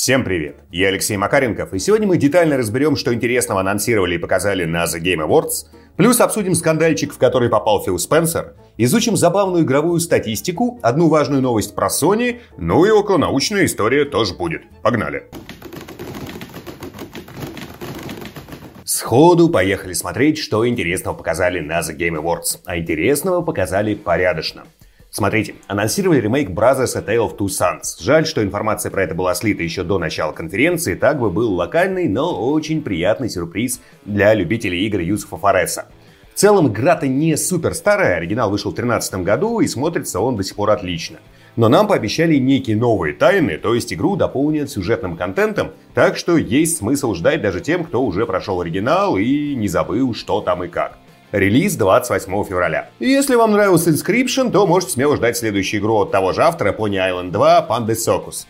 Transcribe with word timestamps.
Всем 0.00 0.22
привет! 0.22 0.60
Я 0.70 0.90
Алексей 0.90 1.16
Макаренков, 1.16 1.74
и 1.74 1.80
сегодня 1.80 2.06
мы 2.06 2.18
детально 2.18 2.56
разберем, 2.56 2.94
что 2.94 3.12
интересного 3.12 3.62
анонсировали 3.62 4.14
и 4.14 4.18
показали 4.18 4.64
на 4.64 4.84
The 4.84 5.00
Game 5.02 5.26
Awards, 5.26 5.66
плюс 5.96 6.20
обсудим 6.20 6.54
скандальчик, 6.54 7.12
в 7.12 7.18
который 7.18 7.48
попал 7.48 7.82
Фил 7.82 7.98
Спенсер, 7.98 8.54
изучим 8.76 9.16
забавную 9.16 9.64
игровую 9.64 9.98
статистику, 9.98 10.78
одну 10.82 11.08
важную 11.08 11.42
новость 11.42 11.74
про 11.74 11.88
Sony, 11.88 12.38
ну 12.58 12.84
и 12.84 12.90
околонаучная 12.90 13.64
история 13.64 14.04
тоже 14.04 14.34
будет. 14.34 14.62
Погнали! 14.82 15.24
Сходу 18.84 19.48
поехали 19.48 19.94
смотреть, 19.94 20.38
что 20.38 20.66
интересного 20.68 21.16
показали 21.16 21.58
на 21.58 21.80
The 21.80 21.96
Game 21.96 22.22
Awards. 22.22 22.60
А 22.66 22.78
интересного 22.78 23.42
показали 23.42 23.96
порядочно. 23.96 24.62
Смотрите, 25.10 25.54
анонсировали 25.68 26.20
ремейк 26.20 26.50
Brothers 26.50 26.94
A 26.94 27.00
Tale 27.00 27.26
of 27.26 27.38
Two 27.38 27.46
Sons. 27.46 27.96
Жаль, 27.98 28.26
что 28.26 28.42
информация 28.42 28.90
про 28.90 29.04
это 29.04 29.14
была 29.14 29.34
слита 29.34 29.62
еще 29.62 29.82
до 29.82 29.98
начала 29.98 30.32
конференции, 30.32 30.94
так 30.94 31.18
бы 31.18 31.30
был 31.30 31.54
локальный, 31.54 32.08
но 32.08 32.50
очень 32.52 32.82
приятный 32.82 33.30
сюрприз 33.30 33.80
для 34.04 34.34
любителей 34.34 34.84
игр 34.86 35.00
Юсуфа 35.00 35.38
Фареса. 35.38 35.86
В 36.34 36.38
целом, 36.38 36.68
игра-то 36.68 37.08
не 37.08 37.36
супер 37.36 37.74
старая, 37.74 38.16
оригинал 38.16 38.50
вышел 38.50 38.70
в 38.70 38.74
2013 38.74 39.24
году 39.24 39.60
и 39.60 39.66
смотрится 39.66 40.20
он 40.20 40.36
до 40.36 40.44
сих 40.44 40.56
пор 40.56 40.70
отлично. 40.70 41.18
Но 41.56 41.68
нам 41.68 41.88
пообещали 41.88 42.36
некие 42.36 42.76
новые 42.76 43.14
тайны, 43.14 43.56
то 43.56 43.74
есть 43.74 43.92
игру 43.92 44.14
дополнят 44.14 44.70
сюжетным 44.70 45.16
контентом, 45.16 45.72
так 45.94 46.18
что 46.18 46.36
есть 46.36 46.76
смысл 46.76 47.14
ждать 47.14 47.40
даже 47.40 47.60
тем, 47.62 47.84
кто 47.84 48.04
уже 48.04 48.26
прошел 48.26 48.60
оригинал 48.60 49.16
и 49.16 49.54
не 49.54 49.68
забыл, 49.68 50.14
что 50.14 50.42
там 50.42 50.62
и 50.62 50.68
как. 50.68 50.98
Релиз 51.30 51.76
28 51.76 52.44
февраля. 52.44 52.88
Если 53.00 53.34
вам 53.34 53.52
нравился 53.52 53.90
Inscription, 53.90 54.50
то 54.50 54.66
можете 54.66 54.92
смело 54.92 55.14
ждать 55.14 55.36
следующую 55.36 55.82
игру 55.82 55.96
от 55.96 56.10
того 56.10 56.32
же 56.32 56.42
автора 56.42 56.72
Pony 56.72 56.94
Island 56.94 57.32
2 57.32 57.66
Panda 57.68 57.90
Circus. 57.90 58.46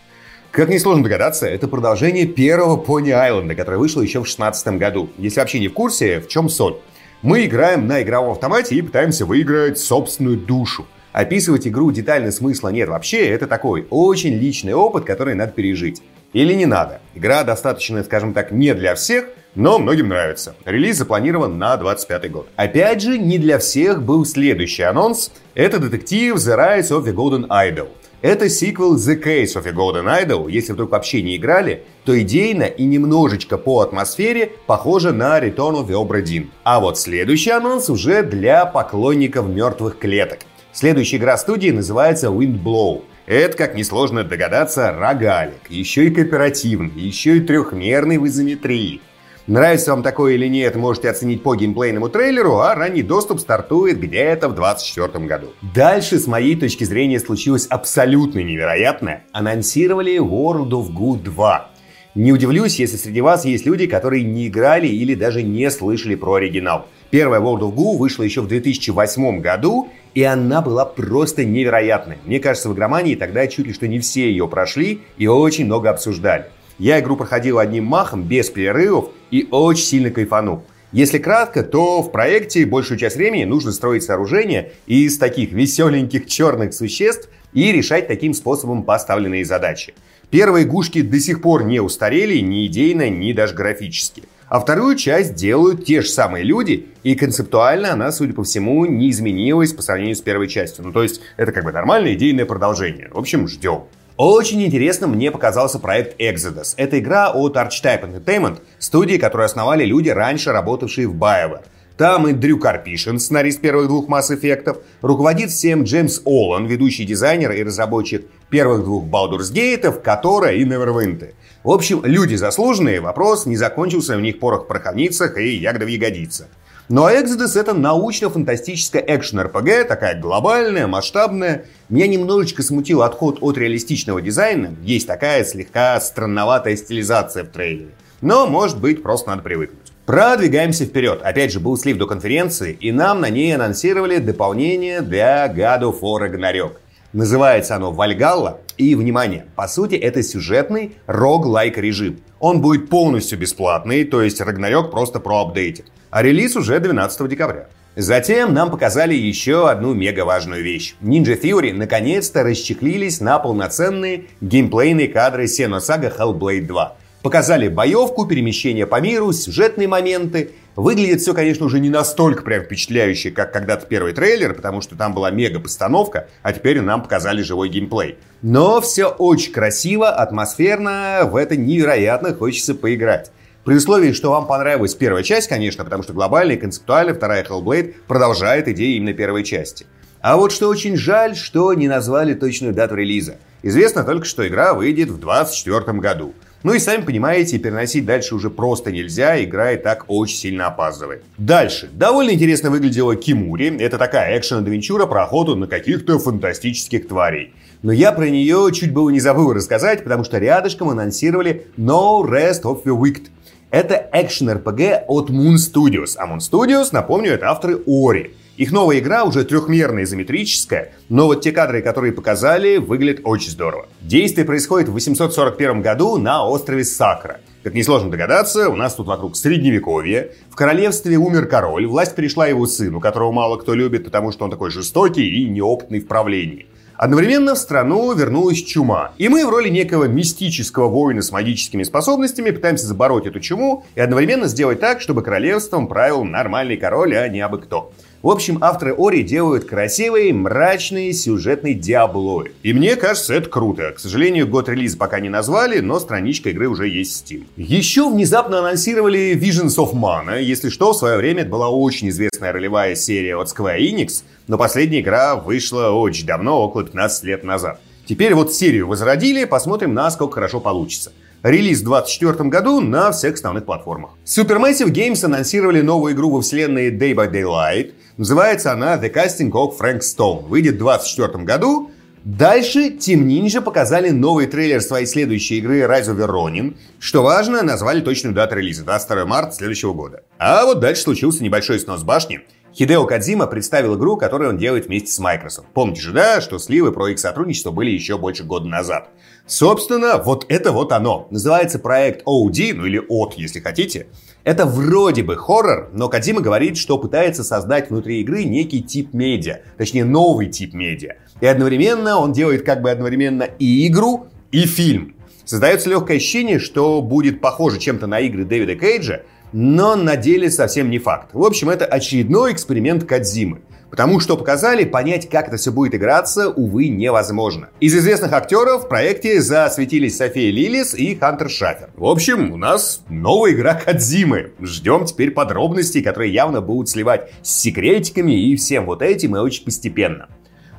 Как 0.51 0.69
несложно 0.69 1.03
догадаться, 1.03 1.45
это 1.45 1.67
продолжение 1.67 2.25
первого 2.25 2.81
Pony 2.81 3.09
Island, 3.09 3.53
который 3.55 3.79
вышел 3.79 4.01
еще 4.01 4.19
в 4.19 4.23
2016 4.23 4.67
году. 4.77 5.09
Если 5.17 5.41
вообще 5.41 5.59
не 5.59 5.67
в 5.67 5.73
курсе, 5.73 6.21
в 6.21 6.29
чем 6.29 6.47
соль? 6.47 6.77
Мы 7.21 7.45
играем 7.45 7.85
на 7.85 8.01
игровом 8.01 8.31
автомате 8.31 8.75
и 8.75 8.81
пытаемся 8.81 9.25
выиграть 9.25 9.77
собственную 9.77 10.37
душу. 10.37 10.87
Описывать 11.11 11.67
игру 11.67 11.91
детально 11.91 12.31
смысла 12.31 12.69
нет 12.69 12.87
вообще, 12.87 13.27
это 13.27 13.45
такой 13.45 13.87
очень 13.89 14.35
личный 14.35 14.73
опыт, 14.73 15.03
который 15.03 15.35
надо 15.35 15.51
пережить. 15.51 16.01
Или 16.31 16.53
не 16.53 16.65
надо. 16.65 17.01
Игра 17.13 17.43
достаточно, 17.43 18.01
скажем 18.05 18.33
так, 18.33 18.51
не 18.51 18.73
для 18.73 18.95
всех, 18.95 19.25
но 19.55 19.79
многим 19.79 20.09
нравится. 20.09 20.55
Релиз 20.65 20.97
запланирован 20.97 21.57
на 21.57 21.75
25 21.77 22.31
год. 22.31 22.47
Опять 22.55 23.01
же, 23.01 23.17
не 23.17 23.37
для 23.37 23.57
всех 23.59 24.03
был 24.03 24.25
следующий 24.25 24.83
анонс. 24.83 25.31
Это 25.55 25.79
детектив 25.79 26.35
The 26.35 26.57
Rise 26.57 26.89
of 26.89 27.05
the 27.05 27.13
Golden 27.13 27.47
Idol. 27.47 27.89
Это 28.21 28.49
сиквел 28.49 28.97
The 28.97 29.21
Case 29.23 29.55
of 29.55 29.63
the 29.63 29.73
Golden 29.73 30.05
Idol. 30.05 30.51
Если 30.51 30.73
вдруг 30.73 30.91
вообще 30.91 31.21
не 31.21 31.37
играли, 31.37 31.83
то 32.03 32.19
идейно 32.19 32.63
и 32.63 32.83
немножечко 32.83 33.57
по 33.57 33.79
атмосфере 33.79 34.51
похоже 34.67 35.13
на 35.13 35.39
Return 35.39 35.75
of 35.75 35.87
the 35.87 35.93
Obra 35.93 36.21
Dinn. 36.21 36.47
А 36.63 36.81
вот 36.81 36.99
следующий 36.99 37.51
анонс 37.51 37.89
уже 37.89 38.23
для 38.23 38.65
поклонников 38.65 39.47
мертвых 39.47 39.97
клеток. 39.97 40.39
Следующая 40.73 41.17
игра 41.17 41.37
студии 41.37 41.69
называется 41.69 42.27
Windblow. 42.27 43.03
Это, 43.25 43.55
как 43.55 43.75
несложно 43.75 44.23
догадаться, 44.23 44.91
рогалик. 44.91 45.69
Еще 45.69 46.07
и 46.07 46.09
кооперативный, 46.09 46.91
еще 46.99 47.37
и 47.37 47.39
трехмерный 47.39 48.17
в 48.17 48.27
изометрии. 48.27 49.01
Нравится 49.49 49.89
вам 49.89 50.03
такое 50.03 50.35
или 50.35 50.45
нет, 50.45 50.75
можете 50.75 51.09
оценить 51.09 51.41
по 51.41 51.55
геймплейному 51.55 52.07
трейлеру, 52.07 52.59
а 52.59 52.75
ранний 52.75 53.01
доступ 53.01 53.39
стартует 53.39 53.99
где-то 53.99 54.47
в 54.47 54.53
2024 54.53 55.25
году. 55.25 55.47
Дальше, 55.73 56.19
с 56.19 56.27
моей 56.27 56.55
точки 56.55 56.83
зрения, 56.83 57.19
случилось 57.19 57.65
абсолютно 57.65 58.43
невероятное. 58.43 59.23
Анонсировали 59.31 60.17
World 60.19 60.69
of 60.69 60.91
Good 60.91 61.23
2. 61.23 61.69
Не 62.13 62.31
удивлюсь, 62.31 62.77
если 62.77 62.97
среди 62.97 63.21
вас 63.21 63.43
есть 63.43 63.65
люди, 63.65 63.87
которые 63.87 64.23
не 64.23 64.49
играли 64.49 64.85
или 64.85 65.15
даже 65.15 65.41
не 65.41 65.71
слышали 65.71 66.13
про 66.13 66.35
оригинал. 66.35 66.85
Первая 67.09 67.41
World 67.41 67.61
of 67.61 67.73
Goo 67.73 67.97
вышла 67.97 68.21
еще 68.21 68.41
в 68.41 68.47
2008 68.47 69.41
году, 69.41 69.89
и 70.13 70.21
она 70.21 70.61
была 70.61 70.85
просто 70.85 71.43
невероятной. 71.43 72.17
Мне 72.23 72.39
кажется, 72.39 72.69
в 72.69 72.75
игромании 72.75 73.15
тогда 73.15 73.47
чуть 73.47 73.65
ли 73.65 73.73
что 73.73 73.87
не 73.87 73.97
все 73.97 74.29
ее 74.29 74.47
прошли 74.47 75.01
и 75.17 75.25
очень 75.25 75.65
много 75.65 75.89
обсуждали. 75.89 76.45
Я 76.79 76.99
игру 77.01 77.17
проходил 77.17 77.59
одним 77.59 77.83
махом, 77.83 78.23
без 78.23 78.49
перерывов, 78.49 79.09
и 79.31 79.47
очень 79.51 79.83
сильно 79.83 80.09
кайфанул. 80.09 80.63
Если 80.91 81.19
кратко, 81.19 81.61
то 81.61 82.01
в 82.01 82.11
проекте 82.11 82.65
большую 82.65 82.97
часть 82.97 83.17
времени 83.17 83.43
нужно 83.43 83.71
строить 83.71 84.03
сооружение 84.03 84.71
из 84.87 85.19
таких 85.19 85.51
веселеньких 85.51 86.25
черных 86.25 86.73
существ 86.73 87.29
и 87.53 87.71
решать 87.71 88.07
таким 88.07 88.33
способом 88.33 88.83
поставленные 88.83 89.45
задачи. 89.45 89.93
Первые 90.31 90.65
гушки 90.65 91.01
до 91.01 91.19
сих 91.19 91.41
пор 91.41 91.63
не 91.63 91.79
устарели 91.79 92.39
ни 92.39 92.65
идейно, 92.65 93.09
ни 93.09 93.33
даже 93.33 93.53
графически. 93.53 94.23
А 94.47 94.59
вторую 94.59 94.95
часть 94.95 95.35
делают 95.35 95.85
те 95.85 96.01
же 96.01 96.07
самые 96.07 96.43
люди, 96.43 96.87
и 97.03 97.13
концептуально 97.13 97.93
она, 97.93 98.11
судя 98.11 98.33
по 98.33 98.43
всему, 98.43 98.85
не 98.85 99.11
изменилась 99.11 99.73
по 99.73 99.83
сравнению 99.83 100.15
с 100.15 100.21
первой 100.21 100.47
частью. 100.47 100.85
Ну, 100.85 100.91
то 100.91 101.03
есть, 101.03 101.21
это 101.37 101.51
как 101.51 101.65
бы 101.65 101.71
нормальное 101.71 102.15
идейное 102.15 102.45
продолжение. 102.45 103.09
В 103.11 103.17
общем, 103.19 103.47
ждем. 103.47 103.83
Очень 104.19 104.65
интересно 104.65 105.07
мне 105.07 105.31
показался 105.31 105.79
проект 105.79 106.19
Exodus. 106.19 106.73
Это 106.75 106.99
игра 106.99 107.31
от 107.31 107.55
Archetype 107.55 108.03
Entertainment, 108.03 108.59
студии, 108.77 109.15
которую 109.15 109.45
основали 109.45 109.85
люди, 109.85 110.09
раньше 110.09 110.51
работавшие 110.51 111.07
в 111.07 111.15
BioWare. 111.15 111.63
Там 111.95 112.27
и 112.27 112.33
Дрю 112.33 112.59
Карпишин, 112.59 113.17
сценарист 113.17 113.61
первых 113.61 113.87
двух 113.87 114.09
Mass 114.09 114.29
Effect, 114.29 114.81
руководит 115.01 115.51
всем 115.51 115.83
Джеймс 115.83 116.21
Оллан, 116.25 116.65
ведущий 116.65 117.05
дизайнер 117.05 117.53
и 117.53 117.63
разработчик 117.63 118.25
первых 118.49 118.83
двух 118.83 119.05
Baldur's 119.05 119.53
Gate, 119.53 119.89
которая 120.01 120.55
и 120.55 120.65
Neverwinter. 120.65 121.33
В 121.63 121.71
общем, 121.71 122.01
люди 122.03 122.35
заслуженные, 122.35 122.99
вопрос 122.99 123.45
не 123.45 123.55
закончился 123.55 124.17
у 124.17 124.19
них 124.19 124.39
порох 124.39 124.65
в 124.65 124.67
пороховницах 124.67 125.37
и 125.37 125.55
ягода 125.55 125.85
в 125.85 125.87
ягодице. 125.87 126.49
Но 126.89 127.07
Exodus 127.07 127.55
это 127.55 127.75
научно-фантастическая 127.75 129.03
экшен-РПГ, 129.05 129.83
такая 129.83 130.19
глобальная, 130.19 130.87
масштабная. 130.87 131.65
Меня 131.87 132.07
немножечко 132.07 132.63
смутил 132.63 133.03
отход 133.03 133.37
от 133.41 133.59
реалистичного 133.59 134.23
дизайна. 134.23 134.73
Есть 134.81 135.05
такая 135.05 135.45
слегка 135.45 136.01
странноватая 136.01 136.75
стилизация 136.75 137.43
в 137.43 137.49
трейлере. 137.49 137.91
Но, 138.21 138.47
может 138.47 138.81
быть, 138.81 139.03
просто 139.03 139.29
надо 139.29 139.43
привыкнуть. 139.43 139.93
Продвигаемся 140.07 140.85
вперед. 140.85 141.21
Опять 141.21 141.51
же, 141.51 141.59
был 141.59 141.77
слив 141.77 141.97
до 141.97 142.07
конференции, 142.07 142.75
и 142.79 142.91
нам 142.91 143.21
на 143.21 143.29
ней 143.29 143.53
анонсировали 143.53 144.17
дополнение 144.17 145.01
для 145.01 145.45
God 145.45 145.81
of 145.81 146.01
War 146.01 146.27
Ragnarok. 146.27 146.71
Называется 147.13 147.75
оно 147.75 147.91
Вальгалла. 147.91 148.61
И, 148.77 148.95
внимание, 148.95 149.45
по 149.55 149.67
сути, 149.67 149.93
это 149.93 150.23
сюжетный 150.23 150.95
рог-лайк 151.05 151.77
режим. 151.77 152.21
Он 152.39 152.61
будет 152.61 152.89
полностью 152.89 153.37
бесплатный, 153.37 154.05
то 154.05 154.23
есть 154.23 154.41
Рагнарёк 154.41 154.89
просто 154.89 155.19
проапдейтит 155.19 155.85
а 156.11 156.23
релиз 156.23 156.55
уже 156.55 156.79
12 156.79 157.27
декабря. 157.27 157.67
Затем 157.95 158.53
нам 158.53 158.71
показали 158.71 159.13
еще 159.13 159.69
одну 159.69 159.93
мега 159.93 160.23
важную 160.23 160.63
вещь. 160.63 160.95
Ninja 161.01 161.39
Theory 161.39 161.73
наконец-то 161.73 162.43
расчехлились 162.43 163.19
на 163.19 163.39
полноценные 163.39 164.25
геймплейные 164.41 165.07
кадры 165.07 165.45
Xenosaga 165.45 166.15
Hellblade 166.15 166.65
2. 166.65 166.95
Показали 167.23 167.67
боевку, 167.67 168.25
перемещение 168.25 168.87
по 168.87 169.01
миру, 169.01 169.33
сюжетные 169.33 169.89
моменты. 169.89 170.51
Выглядит 170.77 171.19
все, 171.19 171.33
конечно, 171.33 171.65
уже 171.65 171.81
не 171.81 171.89
настолько 171.89 172.43
прям 172.43 172.63
впечатляюще, 172.63 173.31
как 173.31 173.51
когда-то 173.51 173.85
первый 173.85 174.13
трейлер, 174.13 174.53
потому 174.53 174.79
что 174.79 174.95
там 174.95 175.13
была 175.13 175.29
мега 175.29 175.59
постановка, 175.59 176.29
а 176.41 176.53
теперь 176.53 176.79
нам 176.79 177.03
показали 177.03 177.41
живой 177.41 177.67
геймплей. 177.67 178.17
Но 178.41 178.79
все 178.79 179.07
очень 179.07 179.51
красиво, 179.51 180.09
атмосферно, 180.09 181.23
в 181.29 181.35
это 181.35 181.57
невероятно 181.57 182.33
хочется 182.33 182.73
поиграть. 182.73 183.31
При 183.65 183.75
условии, 183.75 184.13
что 184.13 184.31
вам 184.31 184.47
понравилась 184.47 184.95
первая 184.95 185.21
часть, 185.21 185.49
конечно, 185.49 185.83
потому 185.83 186.03
что 186.03 186.13
глобально 186.13 186.53
и 186.53 186.57
концептуально 186.57 187.13
вторая 187.13 187.43
Hellblade 187.43 187.93
продолжает 188.07 188.67
идеи 188.69 188.95
именно 188.95 189.13
первой 189.13 189.43
части. 189.43 189.85
А 190.21 190.37
вот 190.37 190.51
что 190.51 190.67
очень 190.69 190.95
жаль, 190.95 191.35
что 191.35 191.73
не 191.73 191.87
назвали 191.87 192.33
точную 192.33 192.73
дату 192.73 192.95
релиза. 192.95 193.37
Известно 193.61 194.03
только, 194.03 194.25
что 194.25 194.47
игра 194.47 194.73
выйдет 194.73 195.09
в 195.09 195.19
2024 195.19 195.99
году. 195.99 196.33
Ну 196.63 196.73
и 196.73 196.79
сами 196.79 197.03
понимаете, 197.03 197.57
переносить 197.57 198.05
дальше 198.05 198.35
уже 198.35 198.49
просто 198.49 198.91
нельзя, 198.91 199.41
игра 199.41 199.71
и 199.71 199.77
так 199.77 200.05
очень 200.07 200.35
сильно 200.35 200.67
опаздывает. 200.67 201.23
Дальше. 201.37 201.89
Довольно 201.93 202.31
интересно 202.31 202.69
выглядела 202.69 203.15
Кимури. 203.15 203.77
Это 203.77 203.97
такая 203.97 204.37
экшен-адвенчура 204.37 205.05
про 205.05 205.23
охоту 205.23 205.55
на 205.55 205.67
каких-то 205.67 206.19
фантастических 206.19 207.07
тварей. 207.07 207.53
Но 207.81 207.93
я 207.93 208.11
про 208.11 208.29
нее 208.29 208.69
чуть 208.73 208.91
было 208.91 209.09
не 209.09 209.21
забыл 209.21 209.53
рассказать, 209.53 210.03
потому 210.03 210.25
что 210.25 210.37
рядышком 210.37 210.89
анонсировали 210.89 211.67
No 211.77 212.21
Rest 212.25 212.63
of 212.63 212.83
the 212.83 212.93
Wicked. 212.93 213.27
Это 213.71 214.09
экшен-РПГ 214.11 215.03
от 215.07 215.29
Moon 215.29 215.55
Studios. 215.57 216.15
А 216.17 216.25
Moon 216.25 216.39
Studios, 216.39 216.89
напомню, 216.91 217.33
это 217.33 217.49
авторы 217.49 217.79
Ори. 217.85 218.33
Их 218.57 218.71
новая 218.71 218.97
игра 218.97 219.23
уже 219.23 219.45
трехмерная, 219.45 220.03
изометрическая, 220.03 220.91
но 221.07 221.27
вот 221.27 221.41
те 221.41 221.51
кадры, 221.51 221.81
которые 221.81 222.11
показали, 222.11 222.77
выглядят 222.77 223.21
очень 223.23 223.51
здорово. 223.51 223.87
Действие 224.01 224.43
происходит 224.43 224.89
в 224.89 224.93
841 224.93 225.81
году 225.81 226.17
на 226.17 226.45
острове 226.45 226.83
Сакра. 226.83 227.39
Как 227.63 227.73
несложно 227.73 228.09
догадаться, 228.09 228.69
у 228.69 228.75
нас 228.75 228.95
тут 228.95 229.05
вокруг 229.07 229.37
средневековье. 229.37 230.31
В 230.49 230.55
королевстве 230.55 231.17
умер 231.17 231.45
король, 231.45 231.85
власть 231.85 232.15
перешла 232.15 232.47
его 232.47 232.65
сыну, 232.65 232.99
которого 232.99 233.31
мало 233.31 233.57
кто 233.57 233.75
любит, 233.75 234.03
потому 234.03 234.31
что 234.31 234.45
он 234.45 234.51
такой 234.51 234.71
жестокий 234.71 235.29
и 235.29 235.47
неопытный 235.47 235.99
в 235.99 236.07
правлении. 236.07 236.65
Одновременно 236.99 237.55
в 237.55 237.57
страну 237.57 238.13
вернулась 238.13 238.61
чума. 238.61 239.13
И 239.17 239.29
мы 239.29 239.45
в 239.45 239.49
роли 239.49 239.69
некого 239.69 240.03
мистического 240.03 240.89
воина 240.89 241.21
с 241.21 241.31
магическими 241.31 241.83
способностями 241.83 242.51
пытаемся 242.51 242.87
забороть 242.87 243.25
эту 243.25 243.39
чуму 243.39 243.85
и 243.95 244.01
одновременно 244.01 244.47
сделать 244.47 244.81
так, 244.81 244.99
чтобы 244.99 245.23
королевством 245.23 245.87
правил 245.87 246.25
нормальный 246.25 246.75
король, 246.75 247.15
а 247.15 247.29
не 247.29 247.39
абы 247.39 247.59
кто. 247.59 247.93
В 248.21 248.29
общем, 248.29 248.57
авторы 248.61 248.93
Ори 248.97 249.23
делают 249.23 249.63
красивые, 249.63 250.33
мрачные, 250.33 251.13
сюжетные 251.13 251.73
диаблои. 251.73 252.51
И 252.63 252.73
мне 252.73 252.97
кажется, 252.97 253.33
это 253.33 253.49
круто. 253.49 253.93
К 253.93 253.99
сожалению, 253.99 254.45
год 254.45 254.67
релиза 254.67 254.97
пока 254.97 255.21
не 255.21 255.29
назвали, 255.29 255.79
но 255.79 256.01
страничка 256.01 256.49
игры 256.49 256.67
уже 256.67 256.89
есть 256.89 257.13
в 257.13 257.31
Steam. 257.31 257.45
Еще 257.55 258.09
внезапно 258.09 258.59
анонсировали 258.59 259.39
Visions 259.39 259.77
of 259.77 259.93
Mana. 259.93 260.41
Если 260.41 260.67
что, 260.67 260.91
в 260.91 260.97
свое 260.97 261.15
время 261.15 261.43
это 261.43 261.49
была 261.49 261.69
очень 261.69 262.09
известная 262.09 262.51
ролевая 262.51 262.93
серия 262.95 263.37
от 263.37 263.47
Square 263.47 263.79
Enix, 263.79 264.23
но 264.47 264.57
последняя 264.57 264.99
игра 264.99 265.37
вышла 265.37 265.91
очень 265.91 266.25
давно, 266.25 266.61
около 266.61 266.83
15 266.83 267.23
лет 267.23 267.45
назад. 267.45 267.79
Теперь 268.05 268.33
вот 268.33 268.53
серию 268.53 268.87
возродили, 268.87 269.45
посмотрим, 269.45 269.93
насколько 269.93 270.33
хорошо 270.33 270.59
получится. 270.59 271.13
Релиз 271.41 271.79
в 271.79 271.85
2024 271.85 272.49
году 272.49 272.81
на 272.81 273.11
всех 273.13 273.35
основных 273.35 273.65
платформах. 273.65 274.11
Supermassive 274.25 274.91
Games 274.91 275.23
анонсировали 275.23 275.79
новую 275.79 276.13
игру 276.13 276.31
во 276.31 276.41
вселенной 276.41 276.91
Day 276.91 277.13
by 277.13 277.31
Daylight. 277.31 277.93
Называется 278.17 278.73
она 278.73 278.97
The 278.97 279.13
Casting 279.13 279.49
of 279.51 279.77
Frank 279.79 279.99
Stone. 279.99 280.47
Выйдет 280.47 280.75
в 280.75 280.79
2024 280.79 281.45
году. 281.45 281.91
Дальше 282.25 282.89
Team 282.89 283.25
Ninja 283.25 283.61
показали 283.61 284.09
новый 284.09 284.47
трейлер 284.47 284.81
своей 284.81 285.05
следующей 285.05 285.59
игры 285.59 285.79
Rise 285.83 286.13
of 286.13 286.17
Ronin. 286.27 286.75
Что 286.99 287.23
важно, 287.23 287.63
назвали 287.63 288.01
точную 288.01 288.35
дату 288.35 288.55
релиза, 288.55 288.83
22 288.83 289.25
марта 289.25 289.55
следующего 289.55 289.93
года. 289.93 290.23
А 290.37 290.65
вот 290.65 290.81
дальше 290.81 291.03
случился 291.03 291.41
небольшой 291.41 291.79
снос 291.79 292.03
башни. 292.03 292.41
Хидео 292.79 293.05
Кадзима 293.05 293.45
представил 293.45 293.97
игру, 293.97 294.15
которую 294.15 294.51
он 294.51 294.57
делает 294.57 294.85
вместе 294.85 295.11
с 295.11 295.19
Microsoft. 295.19 295.67
Помните 295.73 295.99
же, 295.99 296.13
да, 296.13 296.39
что 296.39 296.57
сливы 296.59 296.93
про 296.93 297.09
их 297.09 297.19
сотрудничество 297.19 297.71
были 297.71 297.91
еще 297.91 298.17
больше 298.17 298.45
года 298.45 298.69
назад. 298.69 299.09
Собственно, 299.45 300.17
вот 300.23 300.45
это 300.47 300.71
вот 300.71 300.93
оно. 300.93 301.27
Называется 301.29 301.77
проект 301.79 302.25
OD, 302.25 302.73
ну 302.75 302.85
или 302.85 303.01
OT, 303.01 303.33
если 303.35 303.59
хотите. 303.59 304.07
Это 304.45 304.65
вроде 304.65 305.23
бы 305.23 305.35
хоррор, 305.35 305.89
но 305.91 306.07
Кадзима 306.07 306.39
говорит, 306.39 306.77
что 306.77 306.97
пытается 306.97 307.43
создать 307.43 307.89
внутри 307.89 308.21
игры 308.21 308.45
некий 308.45 308.81
тип 308.81 309.13
медиа, 309.13 309.59
точнее 309.77 310.05
новый 310.05 310.47
тип 310.47 310.73
медиа. 310.73 311.15
И 311.41 311.45
одновременно 311.45 312.17
он 312.17 312.31
делает 312.31 312.63
как 312.63 312.81
бы 312.81 312.91
одновременно 312.91 313.43
и 313.43 313.87
игру, 313.87 314.27
и 314.53 314.65
фильм. 314.65 315.15
Создается 315.43 315.89
легкое 315.89 316.15
ощущение, 316.15 316.59
что 316.59 317.01
будет 317.01 317.41
похоже 317.41 317.77
чем-то 317.79 318.07
на 318.07 318.21
игры 318.21 318.45
Дэвида 318.45 318.75
Кейджа, 318.75 319.23
но 319.51 319.95
на 319.95 320.15
деле 320.15 320.49
совсем 320.49 320.89
не 320.89 320.99
факт. 320.99 321.29
В 321.33 321.43
общем, 321.43 321.69
это 321.69 321.85
очередной 321.85 322.53
эксперимент 322.53 323.05
Кадзимы. 323.05 323.61
Потому 323.89 324.19
что 324.19 324.37
показали, 324.37 324.83
понять, 324.83 325.29
как 325.29 325.47
это 325.47 325.57
все 325.57 325.71
будет 325.71 325.95
играться, 325.95 326.49
увы, 326.49 326.89
невозможно. 326.89 327.69
Из 327.79 327.95
известных 327.95 328.33
актеров 328.33 328.83
в 328.83 328.87
проекте 328.87 329.41
засветились 329.41 330.17
София 330.17 330.51
Лилис 330.51 330.93
и 330.93 331.15
Хантер 331.15 331.49
Шафер. 331.49 331.89
В 331.95 332.05
общем, 332.05 332.51
у 332.51 332.57
нас 332.57 333.03
новая 333.09 333.51
игра 333.51 333.73
Кадзимы. 333.73 334.51
Ждем 334.61 335.05
теперь 335.05 335.31
подробностей, 335.31 336.03
которые 336.03 336.31
явно 336.31 336.61
будут 336.61 336.89
сливать 336.89 337.31
с 337.41 337.49
секретиками 337.49 338.33
и 338.33 338.55
всем 338.55 338.85
вот 338.85 339.01
этим, 339.01 339.35
и 339.35 339.39
очень 339.39 339.65
постепенно. 339.65 340.27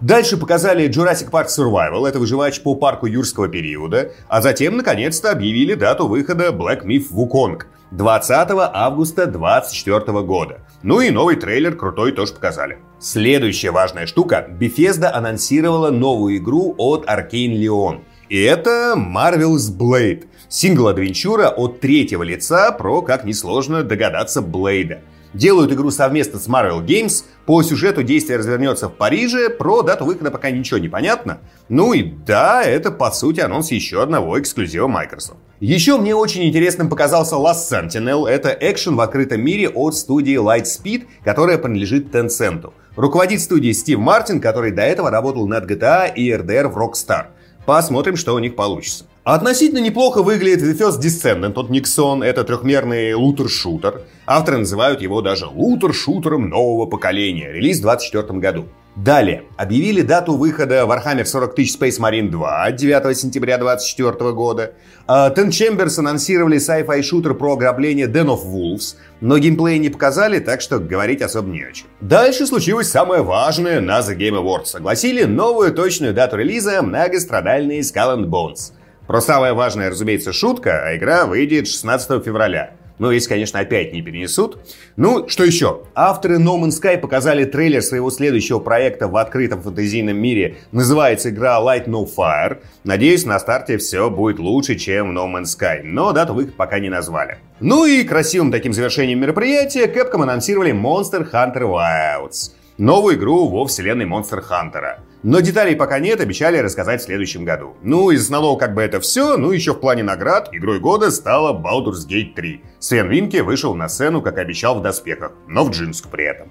Дальше 0.00 0.38
показали 0.38 0.88
Jurassic 0.88 1.30
Park 1.30 1.48
Survival, 1.48 2.08
это 2.08 2.18
выживач 2.18 2.62
по 2.62 2.74
парку 2.74 3.04
юрского 3.04 3.48
периода, 3.48 4.12
а 4.28 4.40
затем, 4.40 4.78
наконец-то, 4.78 5.30
объявили 5.30 5.74
дату 5.74 6.08
выхода 6.08 6.48
Black 6.48 6.86
Myth 6.86 7.10
Wukong 7.12 7.64
20 7.90 8.50
августа 8.72 9.26
2024 9.26 10.22
года. 10.22 10.60
Ну 10.82 11.00
и 11.00 11.10
новый 11.10 11.36
трейлер 11.36 11.76
крутой 11.76 12.12
тоже 12.12 12.32
показали. 12.32 12.78
Следующая 13.00 13.72
важная 13.72 14.06
штука. 14.06 14.46
Bethesda 14.48 15.10
анонсировала 15.10 15.90
новую 15.90 16.36
игру 16.36 16.74
от 16.78 17.06
Arkane 17.06 17.56
Leon. 17.56 18.00
И 18.28 18.40
это 18.40 18.94
Marvel's 18.96 19.76
Blade. 19.76 20.26
Сингл-адвенчура 20.48 21.48
от 21.48 21.80
третьего 21.80 22.22
лица 22.22 22.70
про, 22.72 23.02
как 23.02 23.24
несложно 23.24 23.82
догадаться, 23.82 24.40
Блейда. 24.40 25.00
Делают 25.32 25.72
игру 25.72 25.90
совместно 25.90 26.40
с 26.40 26.48
Marvel 26.48 26.84
Games. 26.84 27.24
По 27.46 27.62
сюжету 27.62 28.02
действие 28.02 28.38
развернется 28.38 28.88
в 28.88 28.94
Париже. 28.94 29.48
Про 29.48 29.82
дату 29.82 30.04
выхода 30.04 30.30
пока 30.32 30.50
ничего 30.50 30.78
не 30.78 30.88
понятно. 30.88 31.38
Ну 31.68 31.92
и 31.92 32.02
да, 32.02 32.64
это 32.64 32.90
по 32.90 33.12
сути 33.12 33.40
анонс 33.40 33.70
еще 33.70 34.02
одного 34.02 34.40
эксклюзива 34.40 34.88
Microsoft. 34.88 35.38
Еще 35.60 35.98
мне 35.98 36.16
очень 36.16 36.44
интересным 36.48 36.88
показался 36.88 37.36
Last 37.36 37.70
Sentinel. 37.70 38.26
Это 38.26 38.48
экшен 38.48 38.96
в 38.96 39.00
открытом 39.00 39.40
мире 39.42 39.68
от 39.68 39.94
студии 39.94 40.36
Lightspeed, 40.36 41.06
которая 41.22 41.58
принадлежит 41.58 42.12
Tencent. 42.12 42.72
Руководит 42.96 43.40
студией 43.40 43.72
Стив 43.72 44.00
Мартин, 44.00 44.40
который 44.40 44.72
до 44.72 44.82
этого 44.82 45.10
работал 45.10 45.46
над 45.46 45.70
GTA 45.70 46.12
и 46.12 46.28
RDR 46.30 46.68
в 46.68 46.76
Rockstar. 46.76 47.26
Посмотрим, 47.66 48.16
что 48.16 48.34
у 48.34 48.38
них 48.40 48.56
получится. 48.56 49.04
Относительно 49.24 49.80
неплохо 49.80 50.22
выглядит 50.22 50.62
The 50.62 50.78
First 50.78 51.00
Descendant 51.00 51.52
от 51.56 51.68
Nixon. 51.68 52.24
Это 52.24 52.42
трехмерный 52.42 53.12
лутер-шутер. 53.12 54.00
Авторы 54.26 54.58
называют 54.58 55.02
его 55.02 55.20
даже 55.20 55.46
лутер-шутером 55.46 56.48
нового 56.48 56.86
поколения. 56.86 57.52
Релиз 57.52 57.80
в 57.80 57.82
2024 57.82 58.38
году. 58.38 58.68
Далее. 58.96 59.44
Объявили 59.58 60.00
дату 60.00 60.36
выхода 60.36 60.86
Warhammer 60.86 61.26
40 61.26 61.56
000 61.56 61.66
Space 61.66 62.00
Marine 62.00 62.30
2 62.30 62.72
9 62.72 63.16
сентября 63.16 63.58
2024 63.58 64.32
года. 64.32 64.72
Uh, 65.06 65.34
Ten 65.34 65.48
Chambers 65.48 65.98
анонсировали 65.98 66.56
sci-fi 66.56 67.02
шутер 67.02 67.34
про 67.34 67.52
ограбление 67.52 68.06
Den 68.06 68.26
of 68.26 68.44
Wolves, 68.46 68.96
но 69.20 69.38
геймплей 69.38 69.78
не 69.78 69.90
показали, 69.90 70.38
так 70.38 70.60
что 70.60 70.78
говорить 70.78 71.22
особо 71.22 71.50
не 71.50 71.62
о 71.62 71.72
чем. 71.72 71.86
Дальше 72.00 72.46
случилось 72.46 72.90
самое 72.90 73.22
важное 73.22 73.80
на 73.80 74.00
The 74.00 74.16
Game 74.16 74.42
Awards. 74.42 74.66
Согласили 74.66 75.24
новую 75.24 75.72
точную 75.72 76.14
дату 76.14 76.36
релиза 76.36 76.82
многострадальный 76.82 77.80
Skull 77.80 78.16
and 78.16 78.24
Bones. 78.26 78.72
Про 79.10 79.20
самое 79.20 79.54
важное, 79.54 79.90
разумеется, 79.90 80.32
шутка, 80.32 80.86
а 80.86 80.96
игра 80.96 81.26
выйдет 81.26 81.66
16 81.66 82.24
февраля. 82.24 82.74
Ну, 83.00 83.10
если, 83.10 83.28
конечно, 83.28 83.58
опять 83.58 83.92
не 83.92 84.02
перенесут. 84.02 84.58
Ну, 84.94 85.28
что 85.28 85.42
еще? 85.42 85.80
Авторы 85.96 86.38
No 86.38 86.56
Man's 86.56 86.80
Sky 86.80 86.96
показали 86.96 87.44
трейлер 87.44 87.82
своего 87.82 88.08
следующего 88.10 88.60
проекта 88.60 89.08
в 89.08 89.16
открытом 89.16 89.62
фэнтезийном 89.62 90.16
мире. 90.16 90.58
Называется 90.70 91.30
игра 91.30 91.58
Light 91.60 91.86
No 91.86 92.08
Fire. 92.08 92.58
Надеюсь, 92.84 93.24
на 93.26 93.40
старте 93.40 93.78
все 93.78 94.08
будет 94.10 94.38
лучше, 94.38 94.76
чем 94.76 95.12
в 95.12 95.18
No 95.18 95.26
Man's 95.26 95.58
Sky. 95.58 95.80
Но 95.82 96.12
дату 96.12 96.32
выхода 96.32 96.54
пока 96.56 96.78
не 96.78 96.88
назвали. 96.88 97.38
Ну 97.58 97.86
и 97.86 98.04
красивым 98.04 98.52
таким 98.52 98.72
завершением 98.72 99.18
мероприятия 99.18 99.86
Capcom 99.86 100.22
анонсировали 100.22 100.72
Monster 100.72 101.28
Hunter 101.28 101.62
Wilds. 101.62 102.52
Новую 102.78 103.16
игру 103.16 103.48
во 103.48 103.66
вселенной 103.66 104.04
Monster 104.06 104.40
Hunter. 104.48 105.00
Но 105.22 105.40
деталей 105.40 105.76
пока 105.76 105.98
нет, 105.98 106.20
обещали 106.20 106.56
рассказать 106.56 107.02
в 107.02 107.04
следующем 107.04 107.44
году. 107.44 107.74
Ну, 107.82 108.10
из 108.10 108.22
основного 108.22 108.56
как 108.58 108.72
бы 108.72 108.80
это 108.80 109.00
все, 109.00 109.36
ну 109.36 109.50
еще 109.50 109.74
в 109.74 109.80
плане 109.80 110.02
наград 110.02 110.48
игрой 110.52 110.80
года 110.80 111.10
стала 111.10 111.52
Baldur's 111.52 112.08
Gate 112.08 112.32
3. 112.34 112.62
Свен 112.78 113.08
Винке 113.10 113.42
вышел 113.42 113.74
на 113.74 113.90
сцену, 113.90 114.22
как 114.22 114.38
обещал, 114.38 114.78
в 114.78 114.82
доспехах, 114.82 115.32
но 115.46 115.64
в 115.64 115.70
джинсах 115.70 116.10
при 116.10 116.24
этом. 116.24 116.50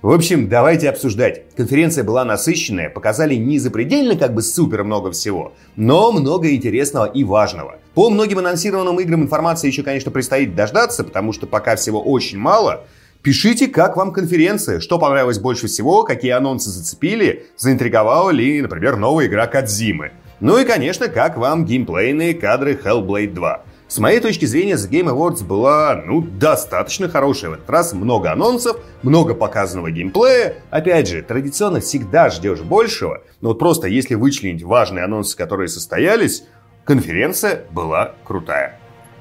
В 0.00 0.10
общем, 0.12 0.48
давайте 0.48 0.90
обсуждать. 0.90 1.42
Конференция 1.56 2.04
была 2.04 2.24
насыщенная, 2.24 2.88
показали 2.88 3.34
не 3.34 3.58
запредельно 3.58 4.16
как 4.16 4.32
бы 4.32 4.42
супер 4.42 4.84
много 4.84 5.10
всего, 5.10 5.54
но 5.74 6.12
много 6.12 6.54
интересного 6.54 7.06
и 7.06 7.24
важного. 7.24 7.78
По 7.94 8.10
многим 8.10 8.38
анонсированным 8.38 9.00
играм 9.00 9.22
информации 9.22 9.66
еще, 9.66 9.82
конечно, 9.82 10.12
предстоит 10.12 10.54
дождаться, 10.54 11.02
потому 11.02 11.32
что 11.32 11.48
пока 11.48 11.74
всего 11.74 12.00
очень 12.00 12.38
мало, 12.38 12.84
Пишите, 13.24 13.68
как 13.68 13.96
вам 13.96 14.12
конференция, 14.12 14.80
что 14.80 14.98
понравилось 14.98 15.38
больше 15.38 15.66
всего, 15.66 16.02
какие 16.02 16.32
анонсы 16.32 16.68
зацепили, 16.68 17.46
заинтриговала 17.56 18.28
ли, 18.28 18.60
например, 18.60 18.96
новая 18.96 19.28
игра 19.28 19.46
Кадзимы. 19.46 20.12
Ну 20.40 20.58
и, 20.58 20.66
конечно, 20.66 21.08
как 21.08 21.38
вам 21.38 21.64
геймплейные 21.64 22.34
кадры 22.34 22.74
Hellblade 22.74 23.32
2. 23.32 23.62
С 23.88 23.96
моей 23.96 24.20
точки 24.20 24.44
зрения, 24.44 24.74
The 24.74 24.90
Game 24.90 25.10
Awards 25.10 25.42
была, 25.42 26.02
ну, 26.04 26.20
достаточно 26.20 27.08
хорошая. 27.08 27.52
В 27.52 27.54
этот 27.54 27.70
раз 27.70 27.94
много 27.94 28.30
анонсов, 28.30 28.76
много 29.00 29.32
показанного 29.32 29.90
геймплея. 29.90 30.56
Опять 30.68 31.08
же, 31.08 31.22
традиционно 31.22 31.80
всегда 31.80 32.28
ждешь 32.28 32.60
большего, 32.60 33.22
но 33.40 33.48
вот 33.48 33.58
просто 33.58 33.88
если 33.88 34.16
вычленить 34.16 34.62
важные 34.62 35.02
анонсы, 35.02 35.34
которые 35.34 35.68
состоялись, 35.68 36.44
конференция 36.84 37.64
была 37.70 38.16
крутая. 38.24 38.78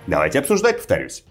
Давайте 0.07 0.39
обсуждать, 0.39 0.75
повторюсь. 0.75 1.24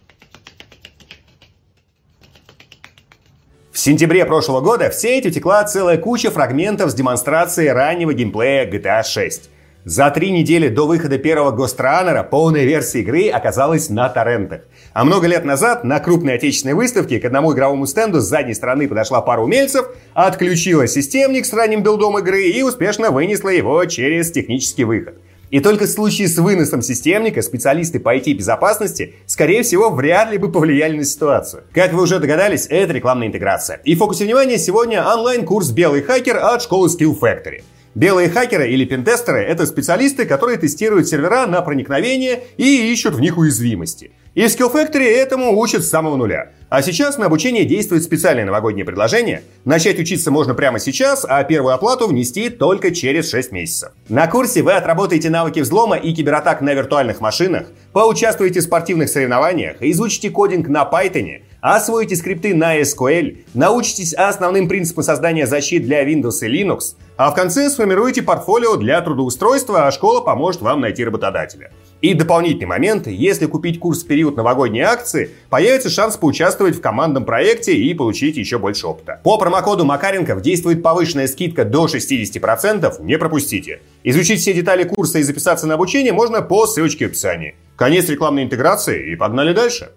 В 3.73 3.79
сентябре 3.79 4.27
прошлого 4.27 4.61
года 4.61 4.91
в 4.91 4.95
сеть 4.95 5.25
утекла 5.25 5.65
целая 5.65 5.97
куча 5.97 6.31
фрагментов 6.31 6.91
с 6.91 6.95
демонстрацией 6.95 7.73
раннего 7.73 8.13
геймплея 8.13 8.71
GTA 8.71 9.03
6. 9.03 9.49
За 9.87 10.11
три 10.11 10.31
недели 10.31 10.69
до 10.69 10.87
выхода 10.87 11.17
первого 11.17 11.53
Гостранера 11.53 12.23
полная 12.23 12.65
версия 12.65 13.01
игры 13.01 13.31
оказалась 13.31 13.89
на 13.89 14.11
торрентах. 14.11 14.61
А 14.93 15.07
много 15.07 15.27
лет 15.27 15.47
назад 15.47 15.85
на 15.85 16.01
крупной 16.01 16.35
отечественной 16.35 16.75
выставке 16.75 17.19
к 17.19 17.25
одному 17.25 17.55
игровому 17.55 17.87
стенду 17.87 18.21
с 18.21 18.25
задней 18.25 18.53
стороны 18.53 18.87
подошла 18.87 19.23
пара 19.23 19.41
умельцев, 19.41 19.87
отключила 20.13 20.87
системник 20.87 21.47
с 21.47 21.53
ранним 21.55 21.83
билдом 21.83 22.19
игры 22.19 22.43
и 22.43 22.63
успешно 22.63 23.11
вынесла 23.11 23.49
его 23.49 23.83
через 23.87 24.31
технический 24.31 24.85
выход. 24.85 25.15
И 25.53 25.61
только 25.61 25.85
в 25.85 25.89
случае 25.91 26.29
с 26.29 26.39
выносом 26.39 26.81
системника 26.81 27.43
специалисты 27.43 28.01
по 28.01 28.17
IT-безопасности, 28.17 29.17
скорее 29.27 29.63
всего, 29.63 29.91
вряд 29.91 30.33
ли 30.33 30.39
бы 30.39 30.51
повлияли 30.51 30.97
на 30.97 31.05
ситуацию. 31.05 31.65
Как 31.75 31.93
вы 31.93 32.03
уже 32.03 32.21
догадались, 32.21 32.67
это 32.71 32.95
рекламная 32.95 33.27
интеграция. 33.27 33.79
И 33.85 33.95
в 33.95 33.99
фокусе 33.99 34.25
внимания 34.25 34.57
сегодня 34.57 35.07
онлайн-курс 35.07 35.71
«Белый 35.73 36.01
хакер» 36.01 36.39
от 36.39 36.63
школы 36.63 36.89
Skill 36.89 37.21
Factory. 37.21 37.65
Белые 37.95 38.31
хакеры 38.31 38.71
или 38.71 38.87
пентестеры— 38.87 39.43
это 39.47 39.67
специалисты, 39.67 40.25
которые 40.25 40.57
тестируют 40.57 41.07
сервера 41.07 41.47
на 41.47 41.61
проникновение 41.61 42.45
и 42.57 42.91
ищут 42.91 43.15
в 43.15 43.21
них 43.21 43.37
уязвимости. 43.37 44.11
И 44.35 44.45
Skill 44.45 44.73
Factory 44.73 45.05
этому 45.05 45.59
учат 45.61 45.85
с 45.85 45.91
самого 45.91 46.17
нуля. 46.17 46.53
А 46.71 46.81
сейчас 46.81 47.19
на 47.19 47.27
обучение 47.27 47.67
действует 47.67 48.03
специальное 48.03 48.47
новогоднее 48.47 48.87
предложение. 48.87 49.43
Начать 49.67 49.99
учиться 49.99 50.31
можно 50.31 50.55
прямо 50.55 50.79
сейчас, 50.79 51.27
а 51.29 51.45
первую 51.45 51.75
оплату 51.75 52.09
внести 52.09 52.49
только 52.49 52.93
через 52.93 53.31
6 53.31 53.53
месяцев. 53.53 53.91
На 54.09 54.27
курсе 54.29 54.63
вы 54.63 54.73
отработаете 54.73 55.29
навыки 55.29 55.61
взлома 55.61 55.97
и 55.97 56.15
кибератак 56.15 56.63
на 56.63 56.73
виртуальных 56.73 57.21
машинах, 57.21 57.67
поучаствуете 57.93 58.61
в 58.61 58.63
спортивных 58.63 59.11
соревнованиях, 59.11 59.77
изучите 59.81 60.31
кодинг 60.31 60.67
на 60.69 60.89
Python, 60.91 61.43
освоите 61.61 62.17
скрипты 62.17 62.55
на 62.55 62.81
SQL, 62.81 63.45
научитесь 63.53 64.15
основным 64.15 64.67
принципам 64.67 65.05
создания 65.05 65.47
защит 65.47 65.85
для 65.85 66.09
Windows 66.09 66.39
и 66.41 66.49
Linux, 66.49 66.95
а 67.19 67.31
в 67.31 67.35
конце 67.35 67.69
сформируете 67.69 68.23
портфолио 68.23 68.77
для 68.77 68.99
трудоустройства, 69.03 69.87
а 69.87 69.93
школа 69.93 70.23
поможет 70.23 70.63
вам 70.63 70.81
найти 70.81 71.05
работодателя. 71.05 71.71
И 72.03 72.15
дополнительный 72.15 72.67
момент, 72.67 73.07
если 73.07 73.47
купить 73.47 73.79
курс 73.79 74.03
в 74.03 74.09
период 74.09 74.37
новогодней 74.37 74.81
акции, 74.81 75.31
появится 75.49 75.89
шанс 75.89 76.17
поучаствовать 76.17 76.75
в 76.75 76.81
командном 76.81 77.25
проекте 77.25 77.77
и 77.77 77.95
получить 77.95 78.37
еще 78.37 78.59
больше 78.59 78.89
опыта. 78.89 79.21
По 79.23 79.39
промокоду 79.39 79.85
Макаренков 79.85 80.43
действует 80.43 80.83
повышенная 80.83 81.29
скидка 81.29 81.65
до 81.65 81.87
60%, 81.87 83.05
не 83.05 83.19
пропустите. 83.19 83.83
Изучить 84.03 84.41
все 84.41 84.53
детали 84.53 84.83
курса 84.83 85.21
и 85.21 85.23
записаться 85.23 85.69
на 85.69 85.75
обучение 85.75 86.13
можно 86.13 86.43
по 86.43 86.67
ссылочке 86.67 87.07
в 87.07 87.11
описании. 87.11 87.55
Конец 87.77 88.09
рекламной 88.09 88.43
интеграции 88.43 89.13
и 89.13 89.15
погнали 89.15 89.53
дальше. 89.53 89.93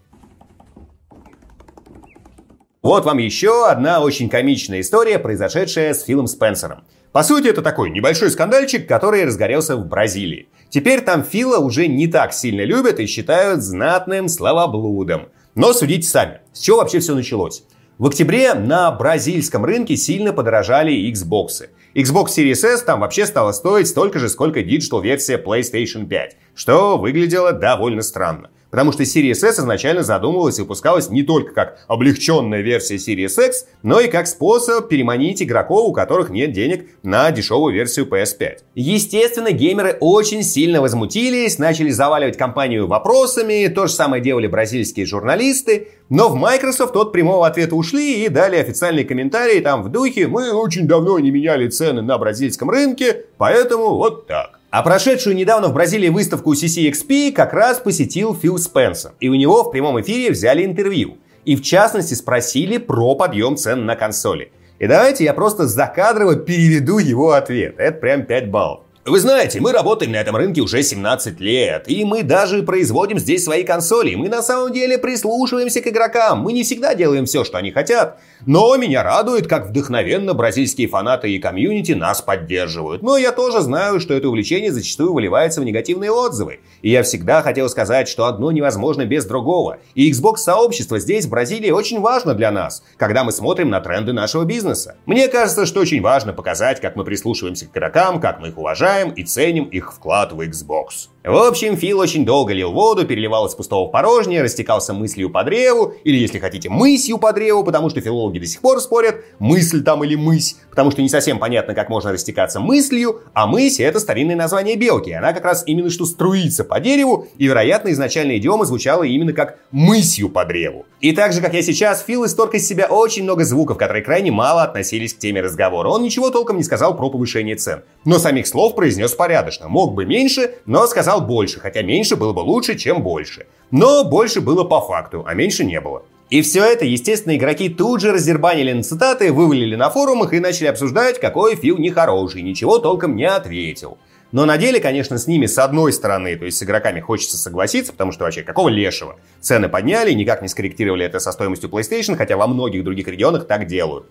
Вот 2.83 3.03
вам 3.03 3.17
еще 3.17 3.67
одна 3.67 3.99
очень 3.99 4.29
комичная 4.29 4.81
история, 4.81 5.17
произошедшая 5.17 5.95
с 5.95 6.03
Филом 6.03 6.27
Спенсером. 6.27 6.83
По 7.15 7.23
сути, 7.23 7.47
это 7.47 7.61
такой 7.61 7.91
небольшой 7.91 8.29
скандальчик, 8.29 8.89
который 8.89 9.23
разгорелся 9.23 9.77
в 9.77 9.87
Бразилии. 9.87 10.49
Теперь 10.69 10.99
там 10.99 11.23
Фила 11.23 11.59
уже 11.59 11.87
не 11.87 12.09
так 12.09 12.33
сильно 12.33 12.65
любят 12.65 12.99
и 12.99 13.05
считают 13.05 13.61
знатным 13.61 14.27
словоблудом. 14.27 15.29
Но 15.55 15.71
судите 15.71 16.05
сами, 16.09 16.41
с 16.51 16.59
чего 16.59 16.79
вообще 16.79 16.99
все 16.99 17.15
началось? 17.15 17.63
В 17.99 18.07
октябре 18.07 18.53
на 18.53 18.91
бразильском 18.91 19.63
рынке 19.63 19.95
сильно 19.95 20.33
подорожали 20.33 21.09
Xbox. 21.09 21.69
Xbox 21.95 22.31
Series 22.35 22.67
S 22.67 22.83
там 22.83 22.99
вообще 22.99 23.25
стало 23.25 23.53
стоить 23.53 23.87
столько 23.87 24.19
же, 24.19 24.27
сколько 24.27 24.61
digital 24.61 24.97
-версия 24.97 25.37
PlayStation 25.37 26.07
5, 26.07 26.35
что 26.53 26.97
выглядело 26.97 27.53
довольно 27.53 28.01
странно. 28.01 28.49
Потому 28.69 28.91
что 28.91 29.03
Series 29.03 29.45
S 29.45 29.59
изначально 29.59 30.03
задумывалась 30.03 30.59
и 30.59 30.61
выпускалась 30.61 31.09
не 31.09 31.23
только 31.23 31.53
как 31.53 31.85
облегченная 31.87 32.61
версия 32.61 32.95
Series 32.95 33.47
X, 33.47 33.67
но 33.83 33.99
и 33.99 34.07
как 34.07 34.27
способ 34.27 34.87
переманить 34.89 35.41
игроков, 35.41 35.89
у 35.89 35.93
которых 35.93 36.29
нет 36.29 36.51
денег 36.51 36.87
на 37.03 37.31
дешевую 37.31 37.73
версию 37.73 38.07
PS5. 38.07 38.57
Естественно, 38.75 39.51
геймеры 39.51 39.97
очень 39.99 40.43
сильно 40.43 40.81
возмутились, 40.81 41.57
начали 41.57 41.89
заваливать 41.89 42.37
компанию 42.37 42.87
вопросами, 42.87 43.67
то 43.67 43.87
же 43.87 43.93
самое 43.93 44.21
делали 44.21 44.47
бразильские 44.47 45.05
журналисты, 45.05 45.89
но 46.09 46.29
в 46.29 46.35
Microsoft 46.35 46.95
от 46.95 47.11
прямого 47.11 47.47
ответа 47.47 47.75
ушли 47.75 48.25
и 48.25 48.29
дали 48.29 48.57
официальные 48.57 49.05
комментарии 49.05 49.59
там 49.59 49.83
в 49.83 49.89
духе 49.89 50.27
«Мы 50.27 50.51
очень 50.51 50.87
давно 50.87 51.17
не 51.19 51.31
меняли 51.31 51.67
цены 51.67 52.01
на 52.01 52.17
бразильском 52.17 52.69
рынке, 52.69 53.25
поэтому 53.37 53.95
вот 53.95 54.27
так». 54.27 54.59
А 54.75 54.83
прошедшую 54.83 55.37
недавно 55.37 55.69
в 55.69 55.73
Бразилии 55.73 56.09
выставку 56.09 56.51
CCXP 56.51 57.31
как 57.31 57.53
раз 57.53 57.79
посетил 57.79 58.35
Фил 58.35 58.57
Спенсер. 58.57 59.13
И 59.21 59.29
у 59.29 59.35
него 59.35 59.63
в 59.63 59.71
прямом 59.71 60.01
эфире 60.01 60.31
взяли 60.31 60.65
интервью. 60.65 61.17
И 61.45 61.55
в 61.55 61.61
частности 61.61 62.13
спросили 62.13 62.77
про 62.77 63.15
подъем 63.15 63.55
цен 63.55 63.85
на 63.85 63.95
консоли. 63.95 64.51
И 64.79 64.87
давайте 64.87 65.23
я 65.23 65.33
просто 65.33 65.65
закадрово 65.65 66.35
переведу 66.35 66.97
его 66.97 67.31
ответ. 67.31 67.75
Это 67.77 68.01
прям 68.01 68.25
5 68.25 68.51
баллов. 68.51 68.81
Вы 69.07 69.19
знаете, 69.19 69.61
мы 69.61 69.71
работаем 69.71 70.13
на 70.13 70.15
этом 70.15 70.35
рынке 70.35 70.61
уже 70.61 70.81
17 70.81 71.39
лет, 71.39 71.83
и 71.85 72.03
мы 72.03 72.23
даже 72.23 72.63
производим 72.63 73.19
здесь 73.19 73.43
свои 73.43 73.63
консоли. 73.63 74.15
Мы 74.15 74.29
на 74.29 74.41
самом 74.41 74.73
деле 74.73 74.97
прислушиваемся 74.97 75.81
к 75.81 75.87
игрокам. 75.87 76.39
Мы 76.39 76.53
не 76.53 76.63
всегда 76.63 76.95
делаем 76.95 77.25
все, 77.27 77.43
что 77.43 77.59
они 77.59 77.69
хотят. 77.69 78.19
Но 78.47 78.75
меня 78.77 79.03
радует, 79.03 79.45
как 79.45 79.67
вдохновенно 79.67 80.33
бразильские 80.33 80.87
фанаты 80.87 81.29
и 81.29 81.37
комьюнити 81.37 81.91
нас 81.91 82.23
поддерживают. 82.23 83.03
Но 83.03 83.15
я 83.15 83.31
тоже 83.31 83.61
знаю, 83.61 83.99
что 83.99 84.15
это 84.15 84.27
увлечение 84.27 84.71
зачастую 84.71 85.13
выливается 85.13 85.61
в 85.61 85.65
негативные 85.65 86.09
отзывы. 86.09 86.61
И 86.81 86.89
я 86.89 87.03
всегда 87.03 87.43
хотел 87.43 87.69
сказать, 87.69 88.07
что 88.07 88.25
одно 88.25 88.51
невозможно 88.51 89.05
без 89.05 89.25
другого. 89.25 89.77
И 89.93 90.11
Xbox-сообщество 90.11 90.97
здесь, 90.97 91.27
в 91.27 91.29
Бразилии, 91.29 91.69
очень 91.69 91.99
важно 91.99 92.33
для 92.33 92.49
нас, 92.49 92.83
когда 92.97 93.23
мы 93.23 93.31
смотрим 93.31 93.69
на 93.69 93.81
тренды 93.81 94.13
нашего 94.13 94.45
бизнеса. 94.45 94.95
Мне 95.05 95.27
кажется, 95.27 95.67
что 95.67 95.81
очень 95.81 96.01
важно 96.01 96.33
показать, 96.33 96.81
как 96.81 96.95
мы 96.95 97.03
прислушиваемся 97.03 97.67
к 97.67 97.77
игрокам, 97.77 98.19
как 98.19 98.39
мы 98.39 98.47
их 98.47 98.57
уважаем, 98.57 98.94
уважаем 98.95 99.09
и 99.11 99.23
ценим 99.23 99.65
их 99.65 99.93
вклад 99.93 100.31
в 100.31 100.39
Xbox. 100.41 101.09
В 101.25 101.35
общем, 101.37 101.75
Фил 101.75 101.97
очень 102.01 102.23
долго 102.23 102.53
лил 102.53 102.71
воду, 102.71 103.03
переливал 103.03 103.47
из 103.47 103.55
пустого 103.55 103.87
в 103.87 103.91
порожнее, 103.91 104.43
растекался 104.43 104.93
мыслью 104.93 105.31
по 105.31 105.43
древу, 105.43 105.95
или, 106.03 106.17
если 106.17 106.37
хотите, 106.37 106.69
мысью 106.69 107.17
по 107.17 107.33
древу, 107.33 107.63
потому 107.63 107.89
что 107.89 107.99
филологи 107.99 108.37
до 108.37 108.45
сих 108.45 108.61
пор 108.61 108.79
спорят, 108.79 109.23
мысль 109.39 109.83
там 109.83 110.03
или 110.03 110.13
мысь, 110.13 110.55
потому 110.69 110.91
что 110.91 111.01
не 111.01 111.09
совсем 111.09 111.39
понятно, 111.39 111.73
как 111.73 111.89
можно 111.89 112.11
растекаться 112.11 112.59
мыслью, 112.59 113.21
а 113.33 113.47
мысь— 113.47 113.79
это 113.79 113.99
старинное 113.99 114.35
название 114.35 114.75
белки, 114.75 115.09
она 115.13 115.33
как 115.33 115.45
раз 115.45 115.63
именно 115.65 115.89
что 115.89 116.05
струится 116.05 116.63
по 116.63 116.79
дереву, 116.79 117.27
и, 117.39 117.45
вероятно, 117.47 117.91
изначально 117.91 118.37
идиома 118.37 118.65
звучала 118.65 119.01
именно 119.01 119.33
как 119.33 119.57
мысью 119.71 120.29
по 120.29 120.45
древу. 120.45 120.85
И 121.01 121.11
так 121.11 121.33
же, 121.33 121.41
как 121.41 121.53
я 121.53 121.61
сейчас, 121.63 122.03
Фил 122.03 122.25
исторг 122.25 122.53
из 122.53 122.67
себя 122.67 122.85
очень 122.85 123.23
много 123.23 123.45
звуков, 123.45 123.77
которые 123.77 124.03
крайне 124.03 124.31
мало 124.31 124.63
относились 124.63 125.13
к 125.13 125.19
теме 125.19 125.41
разговора. 125.41 125.89
Он 125.89 126.01
ничего 126.01 126.29
толком 126.29 126.57
не 126.57 126.63
сказал 126.63 126.95
про 126.95 127.09
повышение 127.09 127.55
цен. 127.55 127.83
Но 128.05 128.17
самих 128.17 128.47
слов 128.47 128.75
произнес 128.75 129.11
порядочно. 129.11 129.67
Мог 129.67 129.93
бы 129.93 130.05
меньше, 130.05 130.55
но 130.65 130.87
сказал 130.87 131.14
сказал 131.15 131.21
больше, 131.21 131.59
хотя 131.59 131.81
меньше 131.81 132.15
было 132.15 132.33
бы 132.33 132.39
лучше, 132.39 132.75
чем 132.75 133.01
больше. 133.01 133.45
Но 133.71 134.03
больше 134.03 134.41
было 134.41 134.63
по 134.63 134.81
факту, 134.81 135.23
а 135.25 135.33
меньше 135.33 135.63
не 135.63 135.79
было. 135.79 136.03
И 136.31 136.41
все 136.41 136.63
это, 136.63 136.85
естественно, 136.85 137.35
игроки 137.35 137.69
тут 137.69 138.01
же 138.01 138.11
раздербанили 138.11 138.73
на 138.73 138.83
цитаты, 138.83 139.31
вывалили 139.31 139.75
на 139.75 139.89
форумах 139.89 140.33
и 140.33 140.39
начали 140.39 140.67
обсуждать, 140.67 141.19
какой 141.19 141.55
Фил 141.55 141.77
нехороший, 141.77 142.41
ничего 142.41 142.79
толком 142.79 143.15
не 143.15 143.29
ответил. 143.29 143.97
Но 144.31 144.45
на 144.45 144.57
деле, 144.57 144.79
конечно, 144.79 145.17
с 145.17 145.27
ними 145.27 145.45
с 145.45 145.57
одной 145.59 145.93
стороны, 145.93 146.35
то 146.35 146.45
есть 146.45 146.57
с 146.57 146.63
игроками 146.63 146.99
хочется 146.99 147.37
согласиться, 147.37 147.91
потому 147.91 148.11
что 148.11 148.23
вообще 148.23 148.41
какого 148.41 148.69
лешего? 148.69 149.15
Цены 149.39 149.69
подняли, 149.69 150.13
никак 150.13 150.41
не 150.41 150.47
скорректировали 150.47 151.05
это 151.05 151.19
со 151.19 151.31
стоимостью 151.31 151.69
PlayStation, 151.69 152.17
хотя 152.17 152.35
во 152.35 152.47
многих 152.47 152.83
других 152.83 153.07
регионах 153.07 153.45
так 153.47 153.67
делают. 153.67 154.05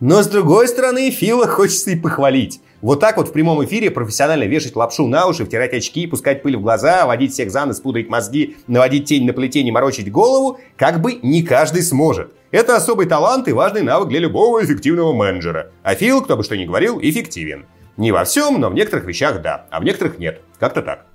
Но 0.00 0.22
с 0.22 0.26
другой 0.26 0.68
стороны, 0.68 1.10
Фила 1.10 1.46
хочется 1.46 1.90
и 1.90 1.96
похвалить. 1.96 2.60
Вот 2.80 3.00
так 3.00 3.16
вот 3.16 3.28
в 3.28 3.32
прямом 3.32 3.64
эфире 3.64 3.90
профессионально 3.90 4.44
вешать 4.44 4.76
лапшу 4.76 5.08
на 5.08 5.26
уши, 5.26 5.44
втирать 5.44 5.74
очки, 5.74 6.06
пускать 6.06 6.42
пыль 6.42 6.56
в 6.56 6.62
глаза, 6.62 7.06
водить 7.06 7.32
всех 7.32 7.50
за 7.50 7.64
нос, 7.66 7.80
пудрить 7.80 8.08
мозги, 8.08 8.56
наводить 8.68 9.06
тень 9.06 9.26
на 9.26 9.32
плетение, 9.32 9.72
морочить 9.72 10.12
голову, 10.12 10.60
как 10.76 11.00
бы 11.00 11.18
не 11.22 11.42
каждый 11.42 11.82
сможет. 11.82 12.32
Это 12.52 12.76
особый 12.76 13.06
талант 13.06 13.48
и 13.48 13.52
важный 13.52 13.82
навык 13.82 14.08
для 14.08 14.20
любого 14.20 14.64
эффективного 14.64 15.12
менеджера. 15.12 15.72
А 15.82 15.96
Фил, 15.96 16.22
кто 16.22 16.36
бы 16.36 16.44
что 16.44 16.56
ни 16.56 16.66
говорил, 16.66 17.00
эффективен. 17.02 17.66
Не 17.96 18.12
во 18.12 18.24
всем, 18.24 18.60
но 18.60 18.70
в 18.70 18.74
некоторых 18.74 19.06
вещах 19.06 19.42
да, 19.42 19.66
а 19.70 19.80
в 19.80 19.84
некоторых 19.84 20.20
нет. 20.20 20.40
Как-то 20.60 20.82
так. 20.82 21.06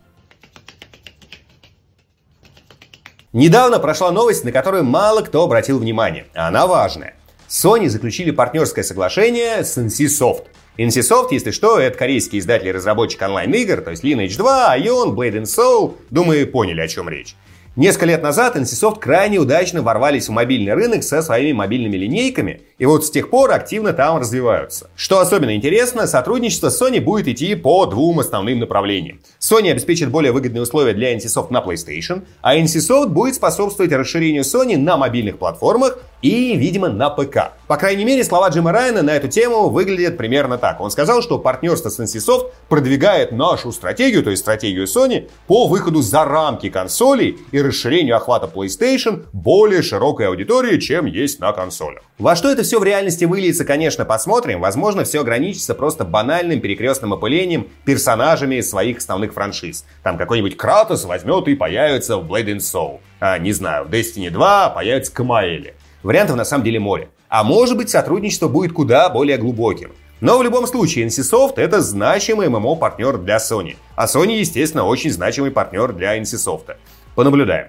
Недавно 3.32 3.80
прошла 3.80 4.12
новость, 4.12 4.44
на 4.44 4.52
которую 4.52 4.84
мало 4.84 5.22
кто 5.22 5.44
обратил 5.44 5.80
внимание. 5.80 6.26
Она 6.34 6.68
важная. 6.68 7.16
Sony 7.48 7.88
заключили 7.88 8.32
партнерское 8.32 8.84
соглашение 8.84 9.64
с 9.64 9.78
NCSoft. 9.78 10.44
NCSoft, 10.78 11.28
если 11.30 11.52
что, 11.52 11.78
это 11.78 11.96
корейский 11.96 12.40
издатель 12.40 12.68
и 12.68 12.72
разработчик 12.72 13.22
онлайн-игр, 13.22 13.82
то 13.82 13.92
есть 13.92 14.04
Lineage 14.04 14.36
2, 14.38 14.78
Ion, 14.80 15.14
Blade 15.14 15.44
and 15.44 15.44
Soul. 15.44 15.94
Думаю, 16.10 16.48
поняли, 16.48 16.82
о 16.82 16.88
чем 16.88 17.10
речь. 17.10 17.36
Несколько 17.76 18.06
лет 18.06 18.22
назад 18.22 18.56
NCSoft 18.56 19.00
крайне 19.00 19.40
удачно 19.40 19.82
ворвались 19.82 20.30
в 20.30 20.32
мобильный 20.32 20.74
рынок 20.74 21.04
со 21.04 21.24
своими 21.24 21.54
мобильными 21.54 21.98
линейками, 21.98 22.62
и 22.78 22.86
вот 22.86 23.06
с 23.06 23.12
тех 23.12 23.32
пор 23.32 23.52
активно 23.52 23.94
там 23.94 24.20
развиваются. 24.20 24.90
Что 24.96 25.20
особенно 25.20 25.56
интересно, 25.56 26.06
сотрудничество 26.06 26.70
с 26.70 26.82
Sony 26.82 27.02
будет 27.02 27.28
идти 27.28 27.56
по 27.56 27.86
двум 27.88 28.20
основным 28.20 28.60
направлениям. 28.60 29.22
Sony 29.40 29.72
обеспечит 29.72 30.10
более 30.10 30.32
выгодные 30.32 30.62
условия 30.62 30.94
для 30.94 31.16
NCSoft 31.16 31.48
на 31.50 31.64
PlayStation, 31.64 32.24
а 32.42 32.56
NCSoft 32.58 33.08
будет 33.08 33.36
способствовать 33.36 33.92
расширению 33.92 34.44
Sony 34.44 34.78
на 34.78 34.98
мобильных 34.98 35.40
платформах 35.40 35.98
и, 36.24 36.56
видимо, 36.56 36.90
на 36.90 37.10
ПК. 37.10 37.52
По 37.68 37.78
крайней 37.78 38.06
мере, 38.06 38.24
слова 38.24 38.50
Джима 38.50 38.72
Райана 38.72 39.04
на 39.04 39.12
эту 39.12 39.28
тему 39.28 39.70
выглядят 39.70 40.18
примерно 40.18 40.58
так. 40.58 40.80
Он 40.80 40.90
сказал, 40.90 41.22
что 41.22 41.38
партнерство 41.38 41.90
с 41.90 42.00
NCSoft 42.00 42.52
продвигает 42.70 43.32
нашу 43.32 43.72
стратегию, 43.72 44.24
то 44.24 44.30
есть 44.30 44.42
стратегию 44.42 44.86
Sony, 44.86 45.30
по 45.48 45.68
выходу 45.68 46.02
за 46.02 46.24
рамки 46.24 46.70
консолей 46.70 47.38
и 47.52 47.62
расширению 47.62 48.16
охвата 48.16 48.50
PlayStation 48.54 49.26
более 49.34 49.82
широкой 49.82 50.28
аудитории, 50.28 50.80
чем 50.80 51.06
есть 51.06 51.40
на 51.40 51.52
консолях. 51.52 52.04
Во 52.18 52.38
что 52.38 52.50
это 52.50 52.64
все 52.64 52.80
в 52.80 52.84
реальности 52.86 53.26
выльется, 53.26 53.66
конечно, 53.66 54.06
посмотрим. 54.06 54.62
Возможно, 54.62 55.04
все 55.04 55.22
ограничится 55.22 55.76
просто 55.76 56.06
банальным 56.06 56.62
перекрестным 56.62 57.12
опылением 57.12 57.68
персонажами 57.84 58.62
своих 58.62 59.00
основных 59.00 59.34
франшиз. 59.34 59.84
Там 60.04 60.18
какой-нибудь 60.18 60.56
Кратос 60.56 61.04
возьмет 61.04 61.50
и 61.50 61.56
появится 61.56 62.18
в 62.18 62.32
Blade 62.32 62.56
and 62.56 62.60
Soul. 62.60 63.00
А, 63.20 63.38
не 63.40 63.52
знаю, 63.52 63.86
в 63.86 63.90
Destiny 63.90 64.30
2 64.30 64.70
появится 64.70 65.14
Камаэли. 65.14 65.76
Вариантов 66.04 66.36
на 66.36 66.46
самом 66.46 66.66
деле 66.66 66.80
море. 66.80 67.10
А 67.30 67.44
может 67.44 67.78
быть 67.78 67.90
сотрудничество 67.90 68.50
будет 68.50 68.74
куда 68.74 69.10
более 69.10 69.38
глубоким. 69.38 69.92
Но 70.20 70.38
в 70.38 70.44
любом 70.44 70.68
случае 70.68 71.08
NCSoft 71.08 71.54
это 71.56 71.82
значимый 71.82 72.50
ММО-партнер 72.50 73.18
для 73.18 73.38
Sony. 73.38 73.78
А 73.96 74.06
Sony, 74.06 74.38
естественно, 74.40 74.86
очень 74.86 75.12
значимый 75.12 75.52
партнер 75.52 75.94
для 75.94 76.18
NCSoft. 76.20 76.76
Понаблюдаем. 77.16 77.68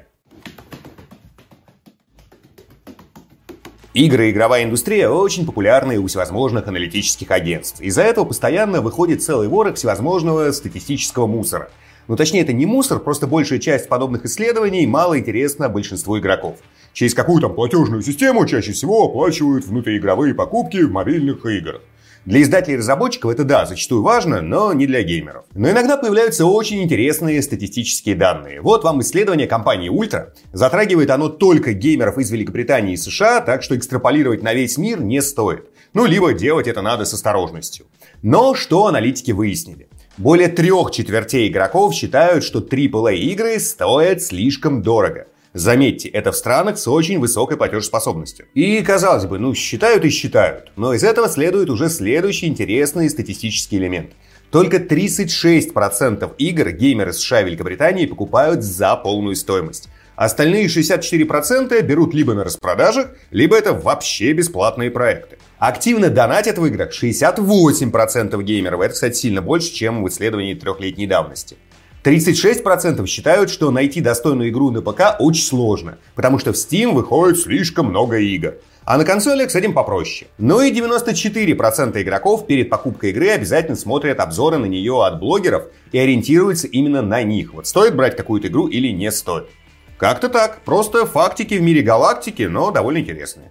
Игры 3.95 4.27
и 4.29 4.31
игровая 4.33 4.65
индустрия 4.65 5.09
очень 5.09 5.47
популярны 5.47 5.99
у 6.01 6.09
всевозможных 6.09 6.67
аналитических 6.67 7.31
агентств. 7.31 7.81
Из-за 7.81 8.03
этого 8.03 8.25
постоянно 8.25 8.81
выходит 8.81 9.23
целый 9.23 9.47
ворох 9.47 9.77
всевозможного 9.77 10.51
статистического 10.51 11.29
мусора. 11.29 11.71
Ну, 12.07 12.17
точнее, 12.17 12.43
это 12.43 12.53
не 12.53 12.67
мусор, 12.67 12.99
просто 12.99 13.27
большая 13.27 13.59
часть 13.59 13.89
подобных 13.89 14.27
исследований 14.27 14.87
мало 14.87 15.19
интересна 15.19 15.69
большинству 15.69 16.19
игроков. 16.19 16.59
Через 16.93 17.15
какую 17.15 17.41
там 17.41 17.55
платежную 17.55 18.03
систему 18.03 18.47
чаще 18.47 18.73
всего 18.73 19.05
оплачивают 19.05 19.65
внутриигровые 19.65 20.35
покупки 20.35 20.83
в 20.83 20.93
мобильных 20.93 21.47
играх. 21.47 21.81
Для 22.27 22.41
издателей 22.41 22.75
и 22.75 22.79
разработчиков 22.79 23.31
это 23.31 23.45
да, 23.45 23.67
зачастую 23.67 24.03
важно, 24.03 24.41
но 24.41 24.73
не 24.73 24.87
для 24.87 25.03
геймеров. 25.03 25.45
Но 25.55 25.71
иногда 25.71 25.99
появляются 25.99 26.47
очень 26.47 26.83
интересные 26.83 27.43
статистические 27.43 28.15
данные. 28.15 28.63
Вот 28.63 28.83
вам 28.83 29.03
исследование 29.03 29.47
компании 29.47 29.91
Ultra. 29.91 30.29
Затрагивает 30.53 31.11
оно 31.11 31.29
только 31.29 31.75
геймеров 31.75 32.17
из 32.17 32.31
Великобритании 32.31 32.95
и 32.95 32.97
США, 32.97 33.41
так 33.41 33.63
что 33.63 33.77
экстраполировать 33.77 34.43
на 34.43 34.55
весь 34.55 34.79
мир 34.79 35.03
не 35.03 35.21
стоит. 35.21 35.67
Ну, 35.93 36.07
либо 36.07 36.33
делать 36.33 36.67
это 36.67 36.81
надо 36.81 37.05
с 37.05 37.13
осторожностью. 37.13 37.87
Но 38.23 38.55
что 38.55 38.87
аналитики 38.87 39.33
выяснили? 39.33 39.89
Более 40.17 40.47
трех 40.47 40.93
четвертей 40.93 41.49
игроков 41.49 41.93
считают, 41.93 42.45
что 42.45 42.61
AAA 42.61 43.17
игры 43.17 43.59
стоят 43.59 44.23
слишком 44.23 44.81
дорого. 44.81 45.27
Заметьте, 45.55 46.09
это 46.09 46.31
в 46.31 46.37
странах 46.37 46.79
с 46.79 46.87
очень 46.87 47.19
высокой 47.19 47.57
платежеспособностью. 47.57 48.47
И, 48.55 48.81
казалось 48.83 49.25
бы, 49.25 49.41
ну 49.41 49.55
считают 49.55 50.05
и 50.05 50.11
считают. 50.11 50.71
Но 50.77 50.95
из 50.95 51.03
этого 51.03 51.29
следует 51.29 51.69
уже 51.69 51.89
следующий 51.89 52.47
интересный 52.47 53.11
статистический 53.11 53.79
элемент. 53.79 54.13
Только 54.51 54.77
36% 54.77 56.31
игр 56.39 56.71
геймеры 56.71 57.13
США 57.13 57.41
и 57.41 57.47
Великобритании 57.47 58.07
покупают 58.07 58.63
за 58.63 58.95
полную 58.95 59.35
стоимость. 59.35 59.89
Остальные 60.17 60.67
64% 60.67 61.83
берут 61.83 62.15
либо 62.15 62.35
на 62.35 62.45
распродажах, 62.45 63.09
либо 63.31 63.57
это 63.57 63.73
вообще 63.73 64.33
бесплатные 64.33 64.91
проекты. 64.91 65.39
Активно 65.59 66.09
донатят 66.09 66.59
в 66.59 66.67
играх 66.67 66.93
68% 66.93 68.43
геймеров. 68.43 68.81
Это, 68.81 68.95
кстати, 68.95 69.17
сильно 69.17 69.43
больше, 69.43 69.73
чем 69.73 70.05
в 70.05 70.09
исследовании 70.09 70.55
трехлетней 70.55 71.07
давности. 71.07 71.57
36% 72.05 73.07
считают, 73.07 73.51
что 73.51 73.71
найти 73.71 74.01
достойную 74.01 74.51
игру 74.51 74.71
на 74.71 74.83
ПК 74.83 75.17
очень 75.19 75.43
сложно, 75.43 75.99
потому 76.15 76.39
что 76.39 76.53
в 76.53 76.57
Steam 76.57 76.93
выходит 76.93 77.39
слишком 77.39 77.87
много 77.87 78.19
игр. 78.19 78.57
А 78.85 78.99
на 78.99 79.05
консолях 79.07 79.51
с 79.51 79.55
этим 79.55 79.73
попроще. 79.73 80.31
Ну 80.37 80.61
и 80.61 80.71
94% 80.71 82.03
игроков 82.03 82.47
перед 82.47 82.69
покупкой 82.69 83.11
игры 83.11 83.31
обязательно 83.31 83.77
смотрят 83.77 84.21
обзоры 84.21 84.59
на 84.59 84.67
нее 84.67 85.03
от 85.03 85.19
блогеров 85.19 85.69
и 85.91 85.99
ориентируются 85.99 86.67
именно 86.67 87.01
на 87.01 87.23
них. 87.23 87.55
Вот 87.55 87.67
стоит 87.67 87.97
брать 87.97 88.15
какую-то 88.15 88.49
игру 88.49 88.69
или 88.69 88.89
не 88.89 89.11
стоит. 89.11 89.47
Как-то 89.97 90.29
так. 90.29 90.61
Просто 90.65 91.07
фактики 91.07 91.55
в 91.55 91.63
мире 91.63 91.83
галактики, 91.83 92.43
но 92.43 92.71
довольно 92.71 92.99
интересные. 92.99 93.51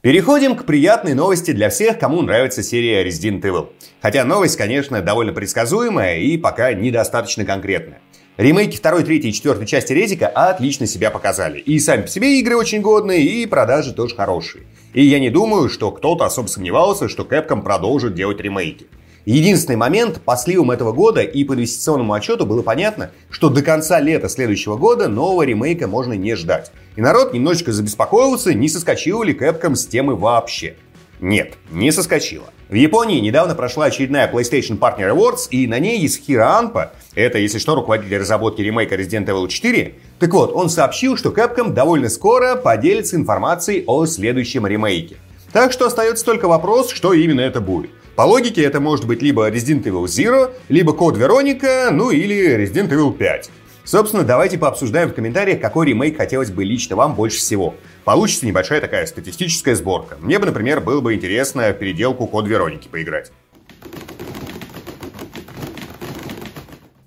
Переходим 0.00 0.56
к 0.56 0.64
приятной 0.64 1.14
новости 1.14 1.50
для 1.50 1.70
всех, 1.70 1.98
кому 1.98 2.22
нравится 2.22 2.62
серия 2.62 3.04
Resident 3.04 3.42
Evil. 3.42 3.68
Хотя 4.00 4.24
новость, 4.24 4.56
конечно, 4.56 5.02
довольно 5.02 5.32
предсказуемая 5.32 6.18
и 6.18 6.36
пока 6.38 6.72
недостаточно 6.72 7.44
конкретная. 7.44 8.00
Ремейки 8.36 8.76
второй, 8.76 9.02
третьей 9.02 9.30
и 9.30 9.32
четвертой 9.32 9.66
части 9.66 9.92
Резика 9.92 10.28
отлично 10.28 10.86
себя 10.86 11.10
показали. 11.10 11.58
И 11.58 11.80
сами 11.80 12.02
по 12.02 12.08
себе 12.08 12.38
игры 12.38 12.56
очень 12.56 12.80
годные, 12.80 13.20
и 13.22 13.46
продажи 13.46 13.92
тоже 13.92 14.14
хорошие. 14.14 14.64
И 14.94 15.02
я 15.02 15.18
не 15.18 15.28
думаю, 15.28 15.68
что 15.68 15.90
кто-то 15.90 16.24
особо 16.24 16.46
сомневался, 16.46 17.08
что 17.08 17.24
Capcom 17.24 17.62
продолжит 17.62 18.14
делать 18.14 18.40
ремейки. 18.40 18.86
Единственный 19.28 19.76
момент, 19.76 20.22
по 20.22 20.38
сливам 20.38 20.70
этого 20.70 20.92
года 20.92 21.20
и 21.20 21.44
по 21.44 21.52
инвестиционному 21.52 22.14
отчету 22.14 22.46
было 22.46 22.62
понятно, 22.62 23.10
что 23.28 23.50
до 23.50 23.60
конца 23.60 24.00
лета 24.00 24.30
следующего 24.30 24.78
года 24.78 25.06
нового 25.06 25.42
ремейка 25.42 25.86
можно 25.86 26.14
не 26.14 26.34
ждать. 26.34 26.72
И 26.96 27.02
народ 27.02 27.34
немножечко 27.34 27.72
забеспокоился, 27.72 28.54
не 28.54 28.70
соскочил 28.70 29.22
ли 29.22 29.34
Capcom 29.34 29.74
с 29.74 29.86
темы 29.86 30.16
вообще. 30.16 30.76
Нет, 31.20 31.58
не 31.70 31.92
соскочила. 31.92 32.46
В 32.70 32.74
Японии 32.74 33.20
недавно 33.20 33.54
прошла 33.54 33.84
очередная 33.84 34.32
PlayStation 34.32 34.78
Partner 34.78 35.14
Awards, 35.14 35.48
и 35.50 35.66
на 35.66 35.78
ней 35.78 35.98
есть 35.98 36.24
Хиро 36.24 36.56
Анпа, 36.56 36.92
это, 37.14 37.36
если 37.36 37.58
что, 37.58 37.74
руководитель 37.74 38.16
разработки 38.16 38.62
ремейка 38.62 38.94
Resident 38.94 39.26
Evil 39.26 39.46
4. 39.46 39.94
Так 40.20 40.32
вот, 40.32 40.54
он 40.54 40.70
сообщил, 40.70 41.18
что 41.18 41.28
Capcom 41.28 41.74
довольно 41.74 42.08
скоро 42.08 42.56
поделится 42.56 43.16
информацией 43.16 43.84
о 43.86 44.06
следующем 44.06 44.66
ремейке. 44.66 45.18
Так 45.52 45.72
что 45.72 45.84
остается 45.84 46.24
только 46.24 46.48
вопрос, 46.48 46.90
что 46.92 47.12
именно 47.12 47.42
это 47.42 47.60
будет. 47.60 47.90
По 48.18 48.22
логике, 48.22 48.64
это 48.64 48.80
может 48.80 49.06
быть 49.06 49.22
либо 49.22 49.48
Resident 49.48 49.84
Evil 49.84 50.06
Zero, 50.06 50.50
либо 50.68 50.92
Код 50.92 51.16
Вероника, 51.16 51.90
ну 51.92 52.10
или 52.10 52.56
Resident 52.56 52.88
Evil 52.88 53.16
5. 53.16 53.48
Собственно, 53.84 54.24
давайте 54.24 54.58
пообсуждаем 54.58 55.10
в 55.10 55.14
комментариях, 55.14 55.60
какой 55.60 55.86
ремейк 55.86 56.16
хотелось 56.16 56.50
бы 56.50 56.64
лично 56.64 56.96
вам 56.96 57.14
больше 57.14 57.38
всего. 57.38 57.76
Получится 58.02 58.44
небольшая 58.44 58.80
такая 58.80 59.06
статистическая 59.06 59.76
сборка. 59.76 60.16
Мне 60.20 60.40
бы, 60.40 60.46
например, 60.46 60.80
было 60.80 61.00
бы 61.00 61.14
интересно 61.14 61.72
переделку 61.72 62.26
Код 62.26 62.48
Вероники 62.48 62.88
поиграть. 62.88 63.30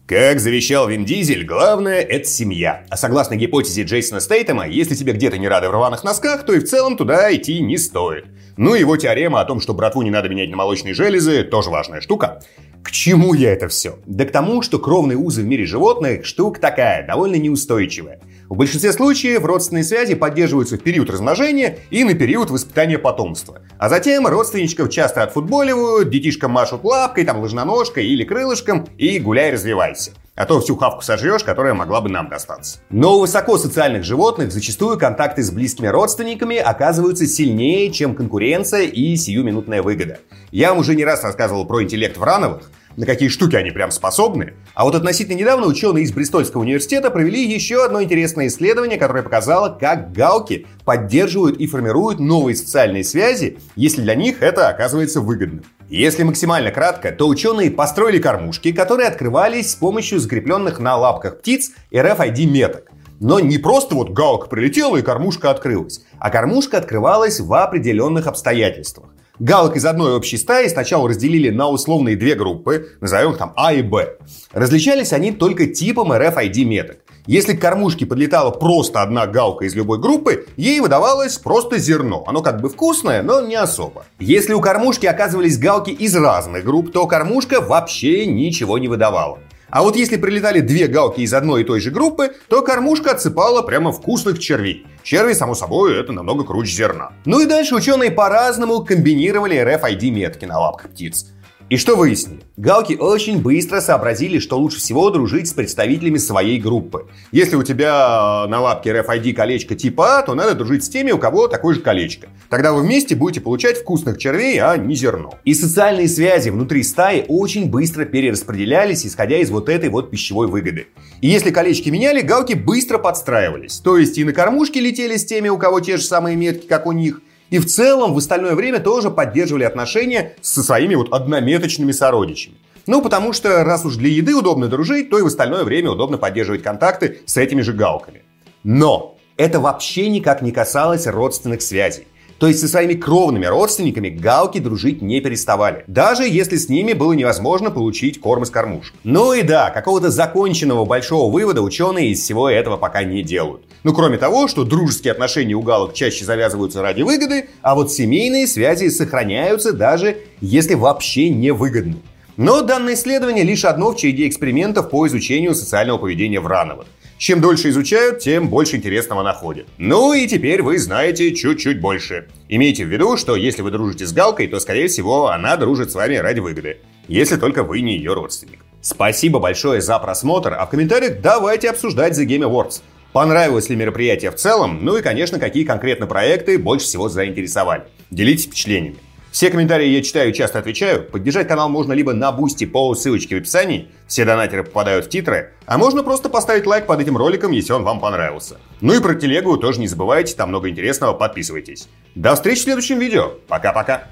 Как 0.08 0.40
завещал 0.40 0.88
Вин 0.88 1.04
Дизель, 1.04 1.44
главное– 1.44 2.00
это 2.10 2.26
семья. 2.30 2.86
А 2.90 2.96
согласно 2.96 3.36
гипотезе 3.36 3.84
Джейсона 3.84 4.22
Стейтема, 4.22 4.66
если 4.66 4.96
тебе 4.96 5.12
где-то 5.12 5.38
не 5.38 5.50
рады 5.50 5.68
в 5.68 5.72
рваных 5.72 6.06
носках, 6.06 6.46
то 6.46 6.54
и 6.54 6.60
в 6.60 6.70
целом 6.70 6.96
туда 6.96 7.36
идти 7.36 7.62
не 7.62 7.78
стоит. 7.78 8.28
Ну 8.62 8.76
и 8.76 8.80
его 8.80 8.96
теорема 8.96 9.42
о 9.42 9.46
том, 9.46 9.60
что 9.60 9.74
братву 9.74 10.04
не 10.04 10.12
надо 10.12 10.30
менять 10.30 10.52
на 10.52 10.56
молочные 10.56 10.94
железы, 10.94 11.44
тоже 11.44 11.72
важная 11.72 12.00
штука. 12.00 12.44
К 12.84 12.92
чему 12.92 13.34
я 13.34 13.54
это 13.54 13.68
все? 13.68 13.98
Да 14.06 14.24
к 14.24 14.32
тому, 14.32 14.62
что 14.62 14.78
кровные 14.78 15.18
узы 15.18 15.42
в 15.42 15.46
мире 15.48 15.66
животных 15.66 16.28
штука 16.28 16.62
такая, 16.62 17.08
довольно 17.08 17.38
неустойчивая. 17.38 18.20
В 18.50 18.56
большинстве 18.58 18.94
случаев 18.94 19.44
родственные 19.46 19.84
связи 19.84 20.14
поддерживаются 20.14 20.78
в 20.78 20.84
период 20.84 21.10
размножения 21.10 21.80
и 21.90 22.04
на 22.04 22.14
период 22.14 22.52
воспитания 22.52 23.00
потомства. 23.00 23.62
А 23.80 23.90
затем 23.90 24.28
родственничков 24.28 24.92
часто 24.92 25.24
отфутболивают, 25.24 26.12
детишкам 26.12 26.52
машут 26.52 26.84
лапкой, 26.84 27.26
там 27.26 27.40
ложноножкой 27.40 28.06
или 28.06 28.24
крылышком 28.24 28.86
и 28.96 29.18
гуляй 29.18 29.52
развивайся. 29.52 30.12
А 30.36 30.46
то 30.46 30.62
всю 30.62 30.78
хавку 30.78 31.02
сожрешь, 31.02 31.44
которая 31.44 31.74
могла 31.74 32.00
бы 32.00 32.10
нам 32.10 32.30
достаться. 32.30 32.80
Но 32.90 33.18
у 33.18 33.22
высокосоциальных 33.22 34.04
животных 34.04 34.52
зачастую 34.52 34.98
контакты 34.98 35.44
с 35.44 35.52
близкими 35.52 35.88
родственниками 35.88 36.56
оказываются 36.56 37.28
сильнее, 37.28 37.92
чем 37.92 38.16
конкуренция 38.16 38.84
и 38.84 39.16
сиюминутная 39.18 39.84
выгода. 39.84 40.20
Я 40.52 40.70
вам 40.70 40.80
уже 40.80 40.96
не 40.96 41.04
раз 41.04 41.24
рассказывал 41.24 41.66
про 41.66 41.84
интеллект 41.84 42.18
Врановых, 42.18 42.72
на 42.96 43.06
какие 43.06 43.30
штуки 43.30 43.56
они 43.56 43.72
прям 43.72 43.92
способны. 43.92 44.54
А 44.74 44.84
вот 44.84 44.96
относительно 44.96 45.38
недавно 45.38 45.68
ученые 45.68 46.04
из 46.04 46.12
Бристольского 46.12 46.62
университета 46.62 47.10
провели 47.10 47.46
еще 47.46 47.84
одно 47.86 48.02
интересное 48.02 48.48
исследование, 48.48 48.98
которое 48.98 49.24
показало, 49.24 49.78
как 49.78 50.12
галки 50.12 50.66
поддерживают 50.86 51.58
и 51.58 51.68
формируют 51.68 52.20
новые 52.20 52.56
социальные 52.56 53.04
связи, 53.04 53.60
если 53.76 54.02
для 54.02 54.16
них 54.16 54.42
это 54.42 54.70
оказывается 54.70 55.22
выгодным. 55.22 55.64
Если 55.92 56.24
максимально 56.24 56.72
кратко, 56.72 57.12
то 57.12 57.28
ученые 57.28 57.70
построили 57.70 58.18
кормушки, 58.18 58.72
которые 58.72 59.10
открывались 59.10 59.72
с 59.72 59.76
помощью 59.76 60.22
закрепленных 60.22 60.80
на 60.80 60.96
лапках 60.96 61.40
птиц 61.40 61.72
RFID 61.92 62.46
меток. 62.46 62.90
Но 63.20 63.42
не 63.42 63.58
просто 63.58 63.94
вот 63.96 64.12
галка 64.12 64.48
прилетела 64.48 64.96
и 64.96 65.02
кормушка 65.02 65.52
открылась, 65.52 66.02
а 66.18 66.30
кормушка 66.30 66.78
открывалась 66.78 67.42
в 67.42 67.54
определенных 67.54 68.28
обстоятельствах. 68.28 69.10
Галок 69.40 69.76
из 69.76 69.86
одной 69.86 70.16
общей 70.16 70.38
стаи 70.38 70.70
сначала 70.70 71.10
разделили 71.10 71.50
на 71.50 71.68
условные 71.68 72.16
две 72.16 72.36
группы, 72.36 72.92
назовем 73.02 73.32
их 73.32 73.38
там 73.38 73.52
А 73.58 73.74
и 73.74 73.82
Б. 73.82 74.16
Различались 74.54 75.12
они 75.12 75.34
только 75.34 75.66
типом 75.66 76.14
RFID 76.14 76.64
меток. 76.64 77.00
Если 77.28 77.54
к 77.54 77.62
кормушке 77.62 78.06
подлетала 78.06 78.50
просто 78.50 79.02
одна 79.02 79.28
галка 79.28 79.66
из 79.66 79.76
любой 79.76 80.00
группы, 80.00 80.48
ей 80.58 80.80
выдавалось 80.80 81.38
просто 81.38 81.78
зерно. 81.78 82.24
Оно 82.26 82.42
как 82.42 82.62
бы 82.62 82.70
вкусное, 82.70 83.22
но 83.22 83.42
не 83.42 83.56
особо. 83.56 84.06
Если 84.20 84.54
у 84.54 84.62
кормушки 84.62 85.06
оказывались 85.06 85.60
галки 85.60 85.92
из 85.92 86.16
разных 86.16 86.66
групп, 86.66 86.92
то 86.92 87.06
кормушка 87.06 87.62
вообще 87.62 88.26
ничего 88.26 88.80
не 88.80 88.88
выдавала. 88.88 89.38
А 89.70 89.84
вот 89.84 89.96
если 89.96 90.18
прилетали 90.18 90.60
две 90.60 90.88
галки 90.88 91.22
из 91.22 91.34
одной 91.34 91.62
и 91.62 91.64
той 91.64 91.80
же 91.80 91.92
группы, 91.92 92.32
то 92.50 92.62
кормушка 92.62 93.12
отсыпала 93.12 93.62
прямо 93.62 93.94
вкусных 93.94 94.40
червей. 94.40 94.86
Черви, 95.04 95.34
само 95.34 95.56
собой, 95.56 95.98
это 95.98 96.12
намного 96.12 96.44
круче 96.44 96.74
зерна. 96.74 97.14
Ну 97.26 97.40
и 97.40 97.46
дальше 97.46 97.76
ученые 97.76 98.12
по-разному 98.12 98.84
комбинировали 98.84 99.58
RFID-метки 99.58 100.46
на 100.46 100.60
лапках 100.60 100.92
птиц. 100.92 101.28
И 101.72 101.78
что 101.78 101.96
выяснили? 101.96 102.42
Галки 102.58 102.98
очень 103.00 103.42
быстро 103.42 103.80
сообразили, 103.80 104.40
что 104.40 104.60
лучше 104.60 104.80
всего 104.80 105.10
дружить 105.10 105.48
с 105.48 105.54
представителями 105.54 106.18
своей 106.18 106.60
группы. 106.60 107.08
Если 107.32 107.56
у 107.56 107.64
тебя 107.64 108.46
на 108.50 108.60
лапке 108.60 108.90
RFID 108.90 109.32
колечко 109.32 109.74
типа 109.74 110.18
А, 110.18 110.22
то 110.22 110.34
надо 110.34 110.54
дружить 110.54 110.84
с 110.84 110.90
теми, 110.90 111.12
у 111.12 111.18
кого 111.18 111.48
такое 111.48 111.76
же 111.76 111.80
колечко. 111.80 112.28
Тогда 112.50 112.74
вы 112.74 112.82
вместе 112.82 113.16
будете 113.16 113.40
получать 113.40 113.78
вкусных 113.78 114.18
червей, 114.18 114.60
а 114.60 114.76
не 114.76 114.96
зерно. 114.96 115.40
И 115.46 115.54
социальные 115.54 116.10
связи 116.10 116.50
внутри 116.50 116.84
стаи 116.84 117.24
очень 117.30 117.70
быстро 117.70 118.04
перераспределялись, 118.04 119.06
исходя 119.06 119.38
из 119.38 119.50
вот 119.50 119.70
этой 119.70 119.88
вот 119.88 120.12
пищевой 120.12 120.48
выгоды. 120.48 120.88
И 121.22 121.30
если 121.30 121.52
колечки 121.52 121.88
меняли, 121.88 122.20
галки 122.20 122.52
быстро 122.52 122.98
подстраивались. 122.98 123.78
То 123.78 123.98
есть 123.98 124.18
и 124.18 124.26
на 124.26 124.34
кормушке 124.34 124.82
летели 124.82 125.16
с 125.16 125.24
теми, 125.24 125.48
у 125.48 125.58
кого 125.58 125.80
те 125.80 125.96
же 125.96 126.04
самые 126.04 126.36
метки, 126.36 126.68
как 126.68 126.86
у 126.86 126.92
них, 126.92 127.22
И 127.52 127.60
в 127.60 127.66
целом 127.68 128.14
в 128.14 128.18
остальное 128.18 128.56
время 128.56 128.80
тоже 128.80 129.12
поддерживали 129.12 129.66
отношения 129.66 130.36
со 130.42 130.64
своими 130.64 130.96
вот 130.96 131.14
однометочными 131.14 131.92
сородичами. 131.92 132.56
Ну, 132.88 133.02
потому 133.02 133.34
что 133.34 133.64
раз 133.64 133.86
уж 133.86 133.98
для 133.98 134.10
еды 134.10 134.34
удобно 134.34 134.68
дружить, 134.68 135.10
то 135.10 135.20
и 135.20 135.22
в 135.22 135.28
остальное 135.28 135.64
время 135.64 135.92
удобно 135.92 136.18
поддерживать 136.18 136.64
контакты 136.64 137.20
с 137.26 137.38
этими 137.38 137.62
же 137.62 137.74
галками. 137.74 138.24
Но 138.64 139.18
это 139.38 139.60
вообще 139.60 140.10
никак 140.10 140.42
не 140.42 140.52
касалось 140.52 141.06
родственных 141.06 141.62
связей. 141.62 142.08
То 142.42 142.48
есть 142.48 142.60
со 142.60 142.68
своими 142.68 142.96
кровными 142.96 143.46
родственниками 143.46 144.10
галки 144.10 144.58
дружить 144.58 145.04
не 145.04 145.22
переставали. 145.22 145.84
Даже 145.86 146.24
если 146.28 146.58
с 146.58 146.70
ними 146.70 146.94
было 146.94 147.14
невозможно 147.14 147.70
получить 147.70 148.20
корм 148.20 148.42
из 148.42 148.50
кормушек. 148.50 148.96
Ну 149.04 149.34
и 149.34 149.44
да, 149.44 149.70
какого-то 149.70 150.10
законченного 150.10 150.86
большого 150.86 151.32
вывода 151.32 151.62
ученые 151.62 152.10
из 152.10 152.20
всего 152.20 152.50
этого 152.50 152.78
пока 152.78 153.04
не 153.04 153.22
делают. 153.22 153.62
Ну 153.84 153.94
кроме 153.94 154.18
того, 154.18 154.48
что 154.48 154.64
дружеские 154.64 155.12
отношения 155.12 155.54
у 155.54 155.62
галок 155.62 155.94
чаще 155.94 156.26
завязываются 156.26 156.82
ради 156.82 157.04
выгоды, 157.04 157.48
а 157.62 157.76
вот 157.76 157.92
семейные 157.92 158.48
связи 158.48 158.90
сохраняются 158.90 159.72
даже 159.72 160.18
если 160.40 160.74
вообще 160.74 161.30
не 161.30 161.52
выгодны. 161.52 161.98
Но 162.38 162.62
данное 162.62 162.96
исследование 162.96 163.44
лишь 163.44 163.66
одно 163.66 163.92
в 163.92 163.98
череде 163.98 164.28
экспериментов 164.28 164.90
по 164.90 165.06
изучению 165.06 165.54
социального 165.54 166.00
поведения 166.00 166.40
врановых. 166.40 166.88
Чем 167.22 167.40
дольше 167.40 167.70
изучают, 167.70 168.18
тем 168.18 168.50
больше 168.50 168.78
интересного 168.78 169.22
находят. 169.22 169.68
Ну 169.78 170.12
и 170.12 170.26
теперь 170.26 170.64
вы 170.64 170.80
знаете 170.80 171.36
чуть-чуть 171.36 171.80
больше. 171.80 172.28
Имейте 172.50 172.84
в 172.84 172.88
виду, 172.88 173.16
что 173.16 173.36
если 173.36 173.62
вы 173.62 173.70
дружите 173.70 174.08
с 174.08 174.12
Галкой, 174.12 174.48
то, 174.48 174.60
скорее 174.60 174.88
всего, 174.88 175.28
она 175.28 175.56
дружит 175.56 175.92
с 175.92 175.94
вами 175.94 176.16
ради 176.16 176.40
выгоды. 176.40 176.80
Если 177.08 177.36
только 177.36 177.62
вы 177.62 177.82
не 177.82 177.96
ее 177.96 178.16
родственник. 178.16 178.66
Спасибо 178.82 179.38
большое 179.38 179.82
за 179.82 180.00
просмотр, 180.00 180.56
а 180.58 180.66
в 180.66 180.72
комментариях 180.72 181.22
давайте 181.22 181.70
обсуждать 181.70 182.18
The 182.18 182.26
Game 182.26 182.50
Awards. 182.50 182.82
Понравилось 183.14 183.70
ли 183.70 183.76
мероприятие 183.76 184.32
в 184.32 184.36
целом, 184.38 184.80
ну 184.82 184.98
и, 184.98 185.04
конечно, 185.04 185.38
какие 185.38 185.64
конкретно 185.64 186.08
проекты 186.08 186.58
больше 186.58 186.88
всего 186.88 187.08
заинтересовали. 187.08 187.84
Делитесь 188.10 188.48
впечатлениями. 188.48 188.98
Все 189.32 189.50
комментарии 189.50 189.88
я 189.88 190.04
читаю 190.04 190.32
и 190.32 190.34
часто 190.34 190.60
отвечаю. 190.60 191.04
Поддержать 191.04 191.48
канал 191.48 191.70
можно 191.70 191.94
либо 191.94 192.12
на 192.12 192.34
бусте 192.34 192.68
по 192.68 192.94
ссылочке 192.96 193.36
в 193.36 193.40
описании, 193.40 193.88
все 194.06 194.26
донатеры 194.26 194.66
попадают 194.66 195.06
в 195.06 195.10
титры, 195.10 195.54
а 195.66 195.78
можно 195.78 196.04
просто 196.04 196.28
поставить 196.28 196.68
лайк 196.68 196.86
под 196.86 197.00
этим 197.00 197.16
роликом, 197.16 197.52
если 197.52 197.72
он 197.72 197.84
вам 197.84 198.02
понравился. 198.02 198.58
Ну 198.82 198.94
и 198.94 199.02
про 199.02 199.16
телегу 199.16 199.56
тоже 199.56 199.80
не 199.80 199.88
забывайте, 199.88 200.36
там 200.36 200.50
много 200.50 200.70
интересного, 200.70 201.14
подписывайтесь. 201.14 201.88
До 202.14 202.36
встречи 202.36 202.60
в 202.60 202.64
следующем 202.64 203.00
видео. 203.00 203.32
Пока-пока. 203.48 204.10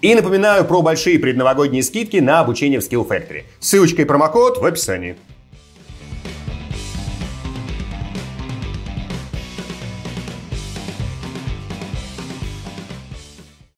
И 0.00 0.14
напоминаю 0.14 0.64
про 0.64 0.80
большие 0.80 1.18
предновогодние 1.18 1.82
скидки 1.82 2.18
на 2.18 2.38
обучение 2.38 2.78
в 2.78 2.84
Skill 2.84 3.06
Factory. 3.06 3.46
Ссылочка 3.58 4.02
и 4.02 4.04
промокод 4.04 4.58
в 4.58 4.64
описании. 4.64 5.16